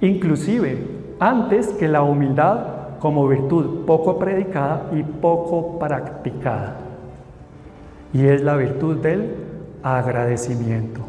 [0.00, 0.86] Inclusive
[1.20, 6.76] antes que la humildad como virtud poco predicada y poco practicada.
[8.12, 9.34] Y es la virtud del
[9.82, 11.00] agradecimiento.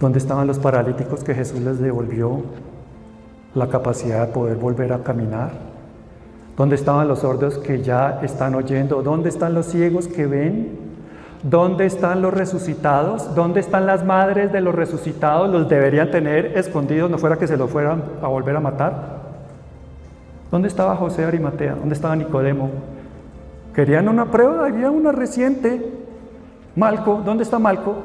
[0.00, 2.42] ¿Dónde estaban los paralíticos que Jesús les devolvió
[3.58, 5.50] la capacidad de poder volver a caminar?
[6.56, 9.02] ¿Dónde estaban los sordos que ya están oyendo?
[9.02, 10.88] ¿Dónde están los ciegos que ven?
[11.42, 13.34] ¿Dónde están los resucitados?
[13.34, 15.50] ¿Dónde están las madres de los resucitados?
[15.50, 19.18] Los deberían tener escondidos, no fuera que se los fueran a volver a matar.
[20.50, 21.74] ¿Dónde estaba José Arimatea?
[21.74, 22.70] ¿Dónde estaba Nicodemo?
[23.74, 25.92] Querían una prueba, había una reciente.
[26.74, 28.02] Malco, ¿dónde está Malco?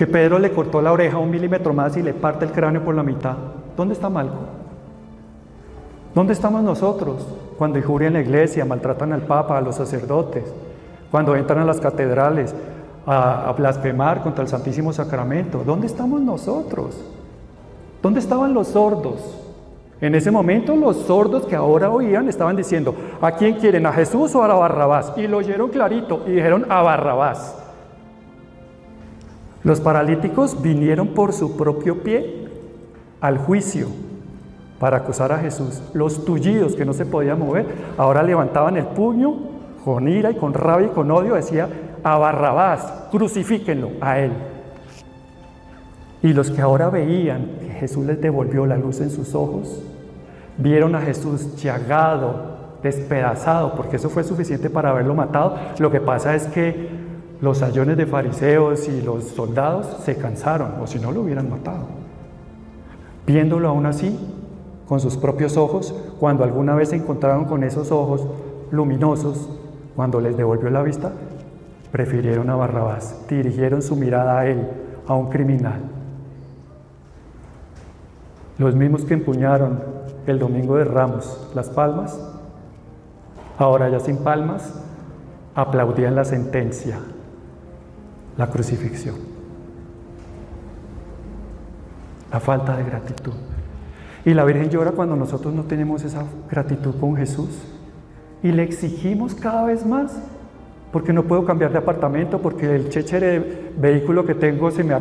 [0.00, 2.94] Que Pedro le cortó la oreja un milímetro más y le parte el cráneo por
[2.94, 3.36] la mitad.
[3.76, 4.38] ¿Dónde está Malco?
[6.14, 7.26] ¿Dónde estamos nosotros
[7.58, 10.44] cuando injurian la iglesia, maltratan al Papa, a los sacerdotes,
[11.10, 12.54] cuando entran a las catedrales
[13.04, 15.64] a, a blasfemar contra el Santísimo Sacramento?
[15.66, 16.98] ¿Dónde estamos nosotros?
[18.02, 19.20] ¿Dónde estaban los sordos?
[20.00, 23.84] En ese momento los sordos que ahora oían estaban diciendo, ¿a quién quieren?
[23.84, 25.12] ¿A Jesús o a Barrabás?
[25.18, 27.59] Y lo oyeron clarito y dijeron a Barrabás.
[29.62, 32.48] Los paralíticos vinieron por su propio pie
[33.20, 33.88] al juicio
[34.78, 35.82] para acusar a Jesús.
[35.92, 37.66] Los tullidos que no se podían mover,
[37.98, 39.34] ahora levantaban el puño
[39.84, 41.68] con ira y con rabia y con odio, decía,
[42.02, 44.32] a Barrabás, crucifíquenlo a él.
[46.22, 49.82] Y los que ahora veían que Jesús les devolvió la luz en sus ojos,
[50.56, 55.56] vieron a Jesús llagado, despedazado, porque eso fue suficiente para haberlo matado.
[55.78, 56.99] Lo que pasa es que
[57.40, 61.86] los ayones de fariseos y los soldados se cansaron, o si no lo hubieran matado.
[63.26, 64.18] Viéndolo aún así,
[64.86, 68.26] con sus propios ojos, cuando alguna vez se encontraron con esos ojos
[68.70, 69.48] luminosos,
[69.96, 71.12] cuando les devolvió la vista,
[71.90, 74.68] prefirieron a Barrabás, dirigieron su mirada a él,
[75.06, 75.80] a un criminal.
[78.58, 79.82] Los mismos que empuñaron
[80.26, 82.20] el domingo de Ramos las palmas,
[83.58, 84.74] ahora ya sin palmas,
[85.54, 86.98] aplaudían la sentencia
[88.36, 89.16] la crucifixión.
[92.32, 93.32] La falta de gratitud.
[94.24, 97.48] Y la Virgen llora cuando nosotros no tenemos esa gratitud con Jesús
[98.42, 100.16] y le exigimos cada vez más,
[100.92, 104.94] porque no puedo cambiar de apartamento, porque el cheche de vehículo que tengo se me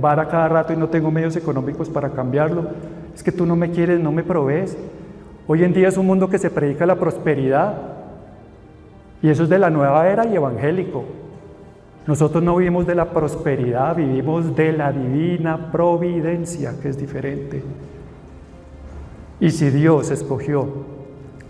[0.00, 2.66] vara cada rato y no tengo medios económicos para cambiarlo.
[3.14, 4.76] Es que tú no me quieres, no me provees.
[5.46, 7.74] Hoy en día es un mundo que se predica la prosperidad
[9.22, 11.04] y eso es de la nueva era y evangélico.
[12.06, 17.62] Nosotros no vivimos de la prosperidad, vivimos de la divina providencia, que es diferente.
[19.40, 20.66] Y si Dios escogió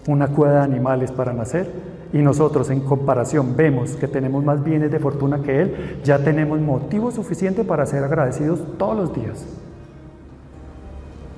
[0.09, 1.71] una cueva de animales para nacer
[2.13, 6.59] y nosotros en comparación vemos que tenemos más bienes de fortuna que Él, ya tenemos
[6.61, 9.45] motivo suficiente para ser agradecidos todos los días.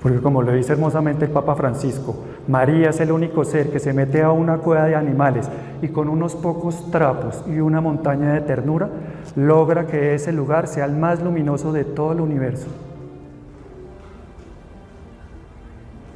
[0.03, 2.15] Porque como le dice hermosamente el Papa Francisco,
[2.47, 5.51] María es el único ser que se mete a una cueva de animales
[5.83, 8.89] y con unos pocos trapos y una montaña de ternura
[9.35, 12.69] logra que ese lugar sea el más luminoso de todo el universo.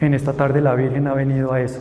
[0.00, 1.80] En esta tarde la Virgen ha venido a eso,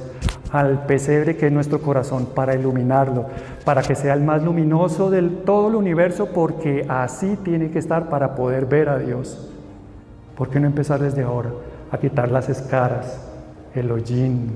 [0.52, 3.26] al pesebre que es nuestro corazón, para iluminarlo,
[3.64, 8.10] para que sea el más luminoso del todo el universo, porque así tiene que estar
[8.10, 9.52] para poder ver a Dios.
[10.36, 11.50] ¿Por qué no empezar desde ahora
[11.92, 13.20] a quitar las escaras,
[13.76, 14.52] el hollín,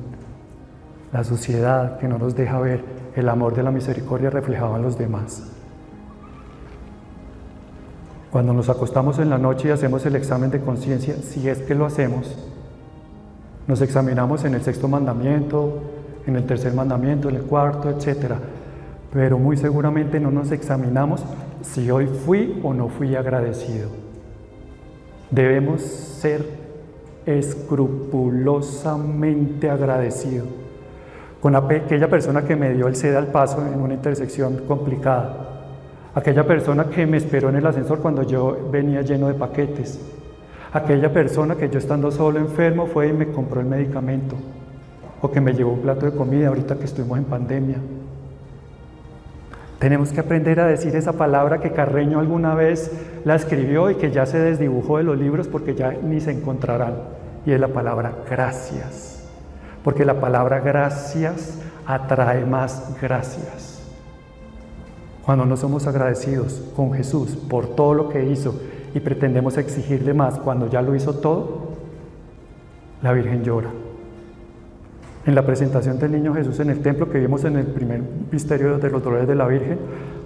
[1.11, 2.83] la suciedad que no nos deja ver
[3.15, 5.43] el amor de la misericordia reflejado en los demás?
[8.31, 11.73] Cuando nos acostamos en la noche y hacemos el examen de conciencia, si es que
[11.73, 12.38] lo hacemos,
[13.67, 15.81] nos examinamos en el sexto mandamiento,
[16.27, 18.33] en el tercer mandamiento, en el cuarto, etc.
[19.13, 21.23] Pero muy seguramente no nos examinamos
[21.61, 23.89] si hoy fui o no fui agradecido.
[25.31, 26.64] Debemos ser
[27.26, 30.47] escrupulosamente agradecidos
[31.45, 35.67] con aquella persona que me dio el sed al paso en una intersección complicada,
[36.15, 39.99] aquella persona que me esperó en el ascensor cuando yo venía lleno de paquetes,
[40.73, 44.36] aquella persona que yo estando solo enfermo fue y me compró el medicamento
[45.21, 47.78] o que me llevó un plato de comida ahorita que estuvimos en pandemia.
[49.78, 52.91] Tenemos que aprender a decir esa palabra que Carreño alguna vez
[53.26, 56.93] la escribió y que ya se desdibujó de los libros porque ya ni se encontrarán.
[57.45, 59.28] Y es la palabra gracias.
[59.84, 63.84] Porque la palabra gracias atrae más gracias.
[65.26, 68.61] Cuando no somos agradecidos con Jesús por todo lo que hizo
[68.93, 71.71] y pretendemos exigirle más cuando ya lo hizo todo,
[73.01, 73.71] la Virgen llora.
[75.26, 78.01] En la presentación del niño Jesús en el templo que vimos en el primer
[78.32, 79.80] misterio de los dolores de la Virgen,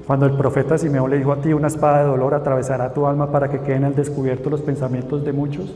[0.09, 3.31] cuando el profeta Simeón le dijo a ti, una espada de dolor atravesará tu alma
[3.31, 5.71] para que queden al descubierto los pensamientos de muchos,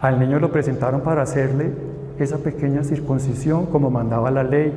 [0.00, 1.70] al niño lo presentaron para hacerle
[2.18, 4.72] esa pequeña circuncisión como mandaba la ley.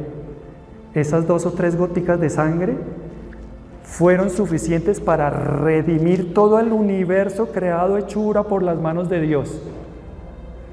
[0.93, 2.75] Esas dos o tres goticas de sangre
[3.83, 9.61] fueron suficientes para redimir todo el universo creado hechura por las manos de Dios.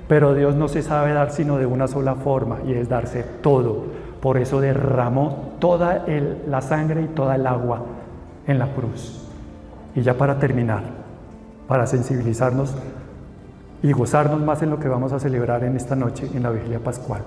[0.08, 4.02] Pero Dios no se sabe dar sino de una sola forma y es darse todo.
[4.20, 6.04] Por eso derramó toda
[6.48, 7.91] la sangre y toda el agua
[8.46, 9.26] en la cruz.
[9.94, 10.82] Y ya para terminar,
[11.68, 12.74] para sensibilizarnos
[13.82, 16.78] y gozarnos más en lo que vamos a celebrar en esta noche en la vigilia
[16.78, 17.22] pascual.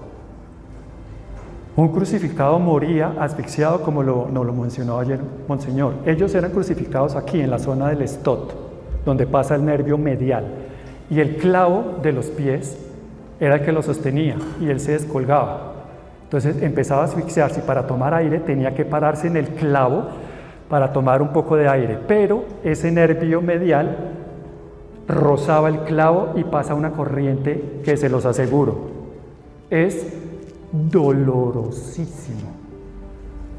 [1.75, 5.95] Un crucificado moría asfixiado como lo, nos lo mencionó ayer Monseñor.
[6.05, 8.53] Ellos eran crucificados aquí en la zona del estot,
[9.03, 10.45] donde pasa el nervio medial.
[11.09, 12.77] Y el clavo de los pies
[13.41, 15.73] era el que lo sostenía y él se descolgaba.
[16.23, 20.05] Entonces empezaba a asfixiarse y para tomar aire tenía que pararse en el clavo
[20.69, 21.99] para tomar un poco de aire.
[22.07, 23.95] Pero ese nervio medial
[25.07, 28.77] rozaba el clavo y pasa una corriente que se los aseguro.
[29.69, 30.07] Es
[30.71, 32.55] dolorosísimo.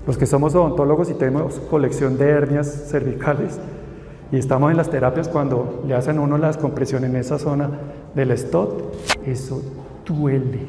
[0.07, 3.59] Los que somos odontólogos y tenemos colección de hernias cervicales
[4.30, 7.70] y estamos en las terapias cuando le hacen uno las compresiones en esa zona
[8.14, 8.94] del stot,
[9.24, 9.62] eso
[10.04, 10.61] duele.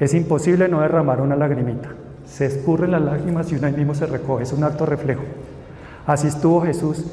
[0.00, 1.90] Es imposible no derramar una lagrimita.
[2.28, 5.22] Se escurren las lágrimas y uno mismo se recoge, es un acto reflejo.
[6.06, 7.04] Así estuvo Jesús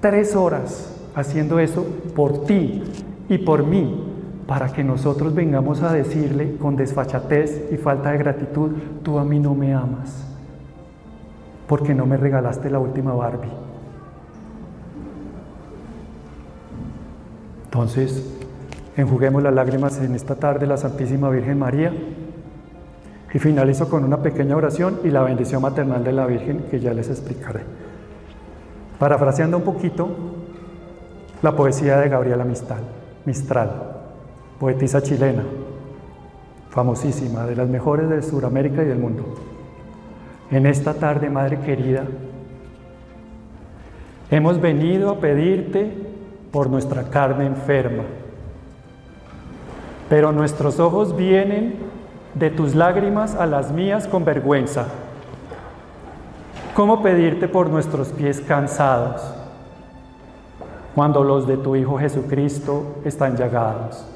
[0.00, 1.84] tres horas haciendo eso
[2.14, 2.82] por ti
[3.28, 4.04] y por mí,
[4.46, 8.70] para que nosotros vengamos a decirle con desfachatez y falta de gratitud,
[9.02, 10.24] tú a mí no me amas,
[11.66, 13.50] porque no me regalaste la última Barbie.
[17.64, 18.24] Entonces,
[18.96, 21.92] enjuguemos las lágrimas en esta tarde la Santísima Virgen María
[23.32, 26.94] y finalizo con una pequeña oración y la bendición maternal de la Virgen que ya
[26.94, 27.60] les explicaré.
[28.98, 30.08] Parafraseando un poquito
[31.42, 32.80] la poesía de Gabriela Mistral.
[33.24, 33.98] Mistral
[34.58, 35.44] poetisa chilena,
[36.70, 39.36] famosísima, de las mejores de Sudamérica y del mundo.
[40.50, 42.04] En esta tarde, Madre querida,
[44.30, 45.90] hemos venido a pedirte
[46.50, 48.02] por nuestra carne enferma,
[50.08, 51.87] pero nuestros ojos vienen
[52.34, 54.86] de tus lágrimas a las mías con vergüenza.
[56.74, 59.34] ¿Cómo pedirte por nuestros pies cansados
[60.94, 64.06] cuando los de tu Hijo Jesucristo están llagados?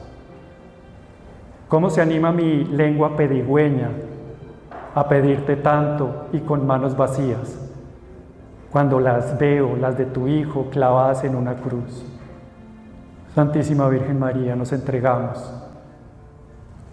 [1.68, 3.88] ¿Cómo se anima mi lengua pedigüeña
[4.94, 7.58] a pedirte tanto y con manos vacías
[8.70, 12.04] cuando las veo, las de tu Hijo, clavadas en una cruz?
[13.34, 15.61] Santísima Virgen María, nos entregamos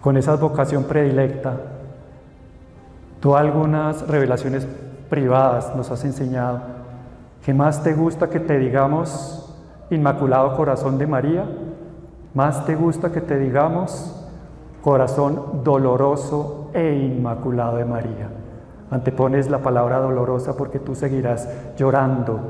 [0.00, 1.56] con esa vocación predilecta.
[3.20, 4.66] Tú algunas revelaciones
[5.08, 6.60] privadas nos has enseñado.
[7.44, 9.46] ¿Qué más te gusta que te digamos
[9.90, 11.44] Inmaculado Corazón de María?
[12.32, 14.20] ¿Más te gusta que te digamos
[14.82, 18.28] corazón doloroso e inmaculado de María.
[18.90, 22.40] Antepones la palabra dolorosa porque tú seguirás llorando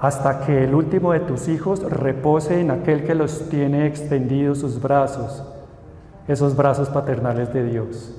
[0.00, 4.80] hasta que el último de tus hijos repose en aquel que los tiene extendidos sus
[4.80, 5.42] brazos,
[6.28, 8.14] esos brazos paternales de Dios.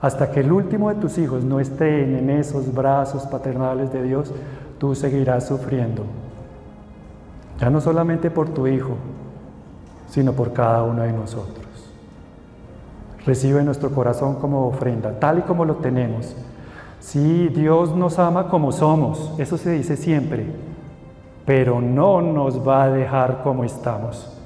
[0.00, 4.32] Hasta que el último de tus hijos no esté en esos brazos paternales de Dios,
[4.78, 6.04] tú seguirás sufriendo.
[7.58, 8.96] Ya no solamente por tu hijo,
[10.08, 11.66] sino por cada uno de nosotros.
[13.26, 16.34] Recibe nuestro corazón como ofrenda, tal y como lo tenemos.
[17.00, 20.46] Sí, Dios nos ama como somos, eso se dice siempre,
[21.44, 24.39] pero no nos va a dejar como estamos.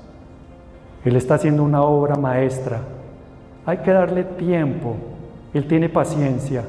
[1.05, 2.81] Él está haciendo una obra maestra.
[3.67, 4.97] Hay que darle tiempo.
[5.53, 6.65] Él tiene paciencia.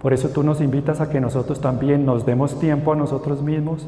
[0.00, 3.86] Por eso tú nos invitas a que nosotros también nos demos tiempo a nosotros mismos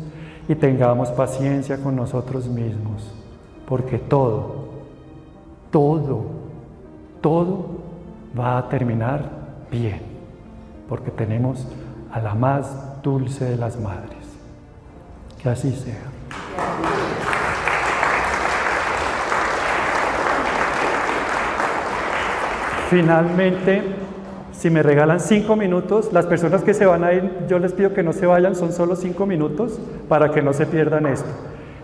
[0.48, 3.14] y tengamos paciencia con nosotros mismos.
[3.68, 4.68] Porque todo,
[5.70, 6.22] todo,
[7.20, 7.66] todo
[8.38, 9.30] va a terminar
[9.70, 10.00] bien.
[10.88, 11.66] Porque tenemos
[12.10, 14.16] a la más dulce de las madres.
[15.42, 17.07] Que así sea.
[22.90, 23.82] Finalmente,
[24.52, 27.92] si me regalan cinco minutos, las personas que se van a ir, yo les pido
[27.92, 29.78] que no se vayan, son solo cinco minutos
[30.08, 31.28] para que no se pierdan esto.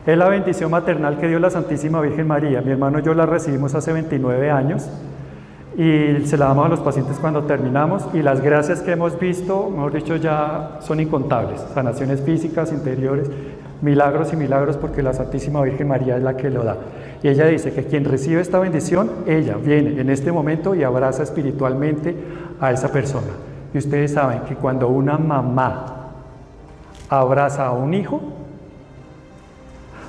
[0.07, 2.63] Es la bendición maternal que dio la Santísima Virgen María.
[2.63, 4.89] Mi hermano y yo la recibimos hace 29 años
[5.77, 9.71] y se la damos a los pacientes cuando terminamos y las gracias que hemos visto,
[9.71, 11.61] mejor dicho, ya son incontables.
[11.75, 13.31] Sanaciones físicas, interiores,
[13.85, 16.79] milagros y milagros porque la Santísima Virgen María es la que lo da.
[17.23, 21.23] Y ella dice que quien recibe esta bendición, ella viene en este momento y abraza
[21.23, 22.17] espiritualmente
[22.61, 23.29] a esa persona.
[23.75, 26.13] Y ustedes saben que cuando una mamá
[27.11, 28.23] abraza a un hijo,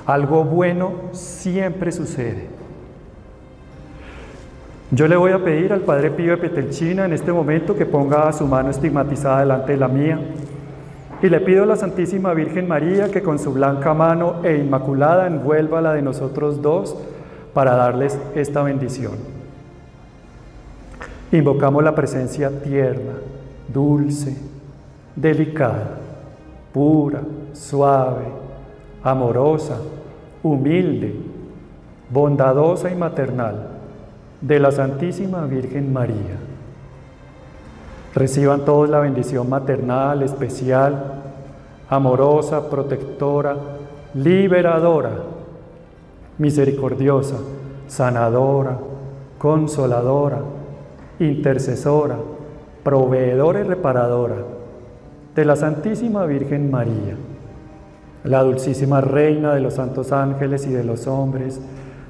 [0.06, 2.48] algo bueno siempre sucede.
[4.90, 8.32] Yo le voy a pedir al Padre Pío de Petelchina en este momento que ponga
[8.32, 10.18] su mano estigmatizada delante de la mía
[11.26, 15.26] y le pido a la Santísima Virgen María que con su blanca mano e inmaculada
[15.26, 16.96] envuelva la de nosotros dos
[17.52, 19.14] para darles esta bendición.
[21.32, 23.14] Invocamos la presencia tierna,
[23.66, 24.36] dulce,
[25.16, 25.98] delicada,
[26.72, 27.22] pura,
[27.54, 28.26] suave,
[29.02, 29.78] amorosa,
[30.44, 31.12] humilde,
[32.08, 33.66] bondadosa y maternal
[34.40, 36.36] de la Santísima Virgen María
[38.16, 41.15] Reciban todos la bendición maternal, especial,
[41.88, 43.56] amorosa, protectora,
[44.14, 45.10] liberadora,
[46.38, 47.36] misericordiosa,
[47.86, 48.78] sanadora,
[49.38, 50.40] consoladora,
[51.18, 52.16] intercesora,
[52.82, 54.36] proveedora y reparadora
[55.34, 57.16] de la Santísima Virgen María,
[58.24, 61.60] la dulcísima Reina de los santos ángeles y de los hombres,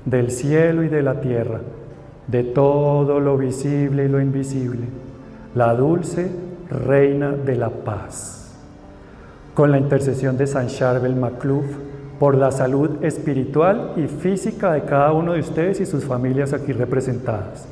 [0.04, 1.60] del cielo y de la tierra,
[2.26, 4.86] de todo lo visible y lo invisible
[5.56, 6.30] la dulce
[6.68, 8.35] reina de la paz.
[9.56, 11.64] Con la intercesión de San Charbel Macluf,
[12.18, 16.74] por la salud espiritual y física de cada uno de ustedes y sus familias aquí
[16.74, 17.66] representadas.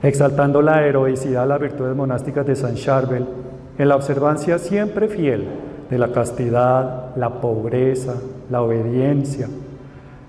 [0.00, 3.26] Exaltando la heroicidad, las virtudes monásticas de San Charbel,
[3.78, 5.48] en la observancia siempre fiel
[5.90, 8.14] de la castidad, la pobreza,
[8.48, 9.48] la obediencia,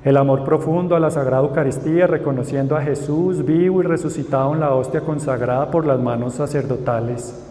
[0.04, 4.74] el amor profundo a la Sagrada Eucaristía, reconociendo a Jesús vivo y resucitado en la
[4.74, 7.51] hostia consagrada por las manos sacerdotales.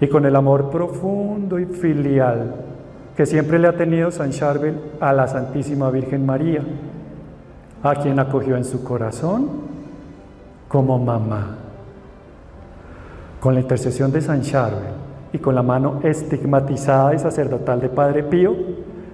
[0.00, 2.54] Y con el amor profundo y filial
[3.16, 6.62] que siempre le ha tenido San Charbel a la Santísima Virgen María,
[7.82, 9.46] a quien acogió en su corazón
[10.68, 11.56] como mamá.
[13.40, 14.92] Con la intercesión de San Charbel
[15.32, 18.54] y con la mano estigmatizada y sacerdotal de Padre Pío,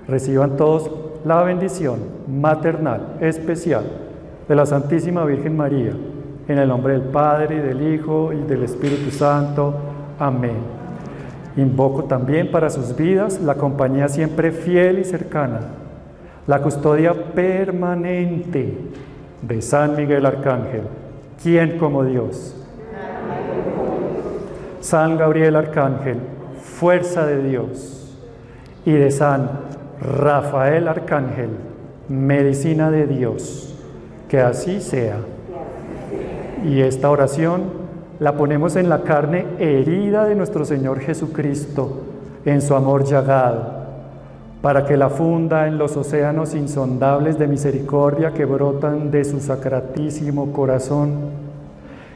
[0.07, 0.91] reciban todos
[1.25, 3.85] la bendición maternal especial
[4.49, 5.93] de la Santísima Virgen María,
[6.47, 9.75] en el nombre del Padre, y del Hijo y del Espíritu Santo.
[10.19, 10.57] Amén.
[11.57, 15.61] Invoco también para sus vidas la compañía siempre fiel y cercana,
[16.47, 18.77] la custodia permanente
[19.43, 20.83] de San Miguel Arcángel,
[21.43, 22.55] quien como Dios.
[24.81, 26.19] San Gabriel Arcángel,
[26.63, 27.97] fuerza de Dios,
[28.85, 29.51] y de San
[30.01, 31.51] Rafael Arcángel,
[32.09, 33.75] medicina de Dios,
[34.29, 35.17] que así sea.
[36.65, 37.86] Y esta oración
[38.19, 42.03] la ponemos en la carne herida de nuestro Señor Jesucristo,
[42.45, 43.87] en su amor llagado,
[44.63, 50.53] para que la funda en los océanos insondables de misericordia que brotan de su sacratísimo
[50.53, 51.47] corazón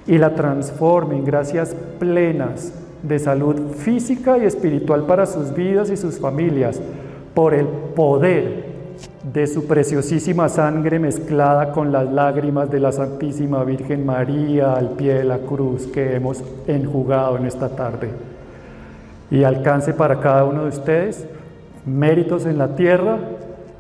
[0.07, 2.72] y la transforme en gracias plenas
[3.03, 6.80] de salud física y espiritual para sus vidas y sus familias
[7.34, 8.69] por el poder
[9.22, 15.14] de su preciosísima sangre mezclada con las lágrimas de la Santísima Virgen María al pie
[15.14, 18.10] de la cruz que hemos enjugado en esta tarde.
[19.30, 21.26] Y alcance para cada uno de ustedes
[21.84, 23.18] méritos en la tierra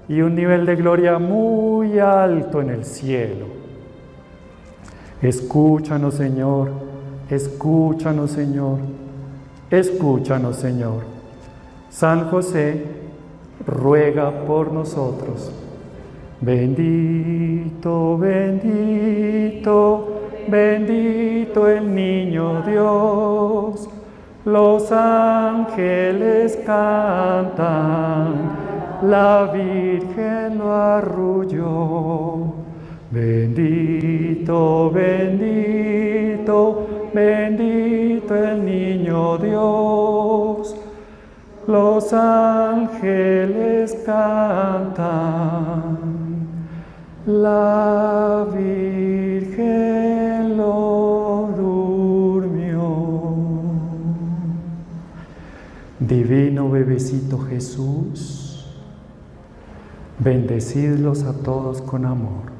[0.08, 3.46] y un nivel de gloria muy alto en el cielo.
[5.22, 6.70] Escúchanos, Señor,
[7.30, 8.78] escúchanos, Señor,
[9.70, 11.02] escúchanos, Señor.
[11.90, 12.99] San José,
[13.66, 15.52] ruega por nosotros.
[16.40, 20.08] Bendito, bendito,
[20.48, 23.88] bendito el niño Dios.
[24.46, 28.56] Los ángeles cantan,
[29.02, 32.54] la Virgen lo arrulló.
[33.10, 40.79] Bendito, bendito, bendito el niño Dios
[41.70, 45.98] los ángeles cantan,
[47.26, 52.80] la Virgen lo durmió.
[56.00, 58.66] Divino bebecito Jesús,
[60.18, 62.50] bendecidlos a todos con amor.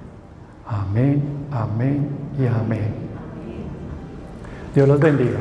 [0.67, 2.09] Amén, amén
[2.39, 2.95] y amén.
[4.73, 5.41] Dios los bendiga.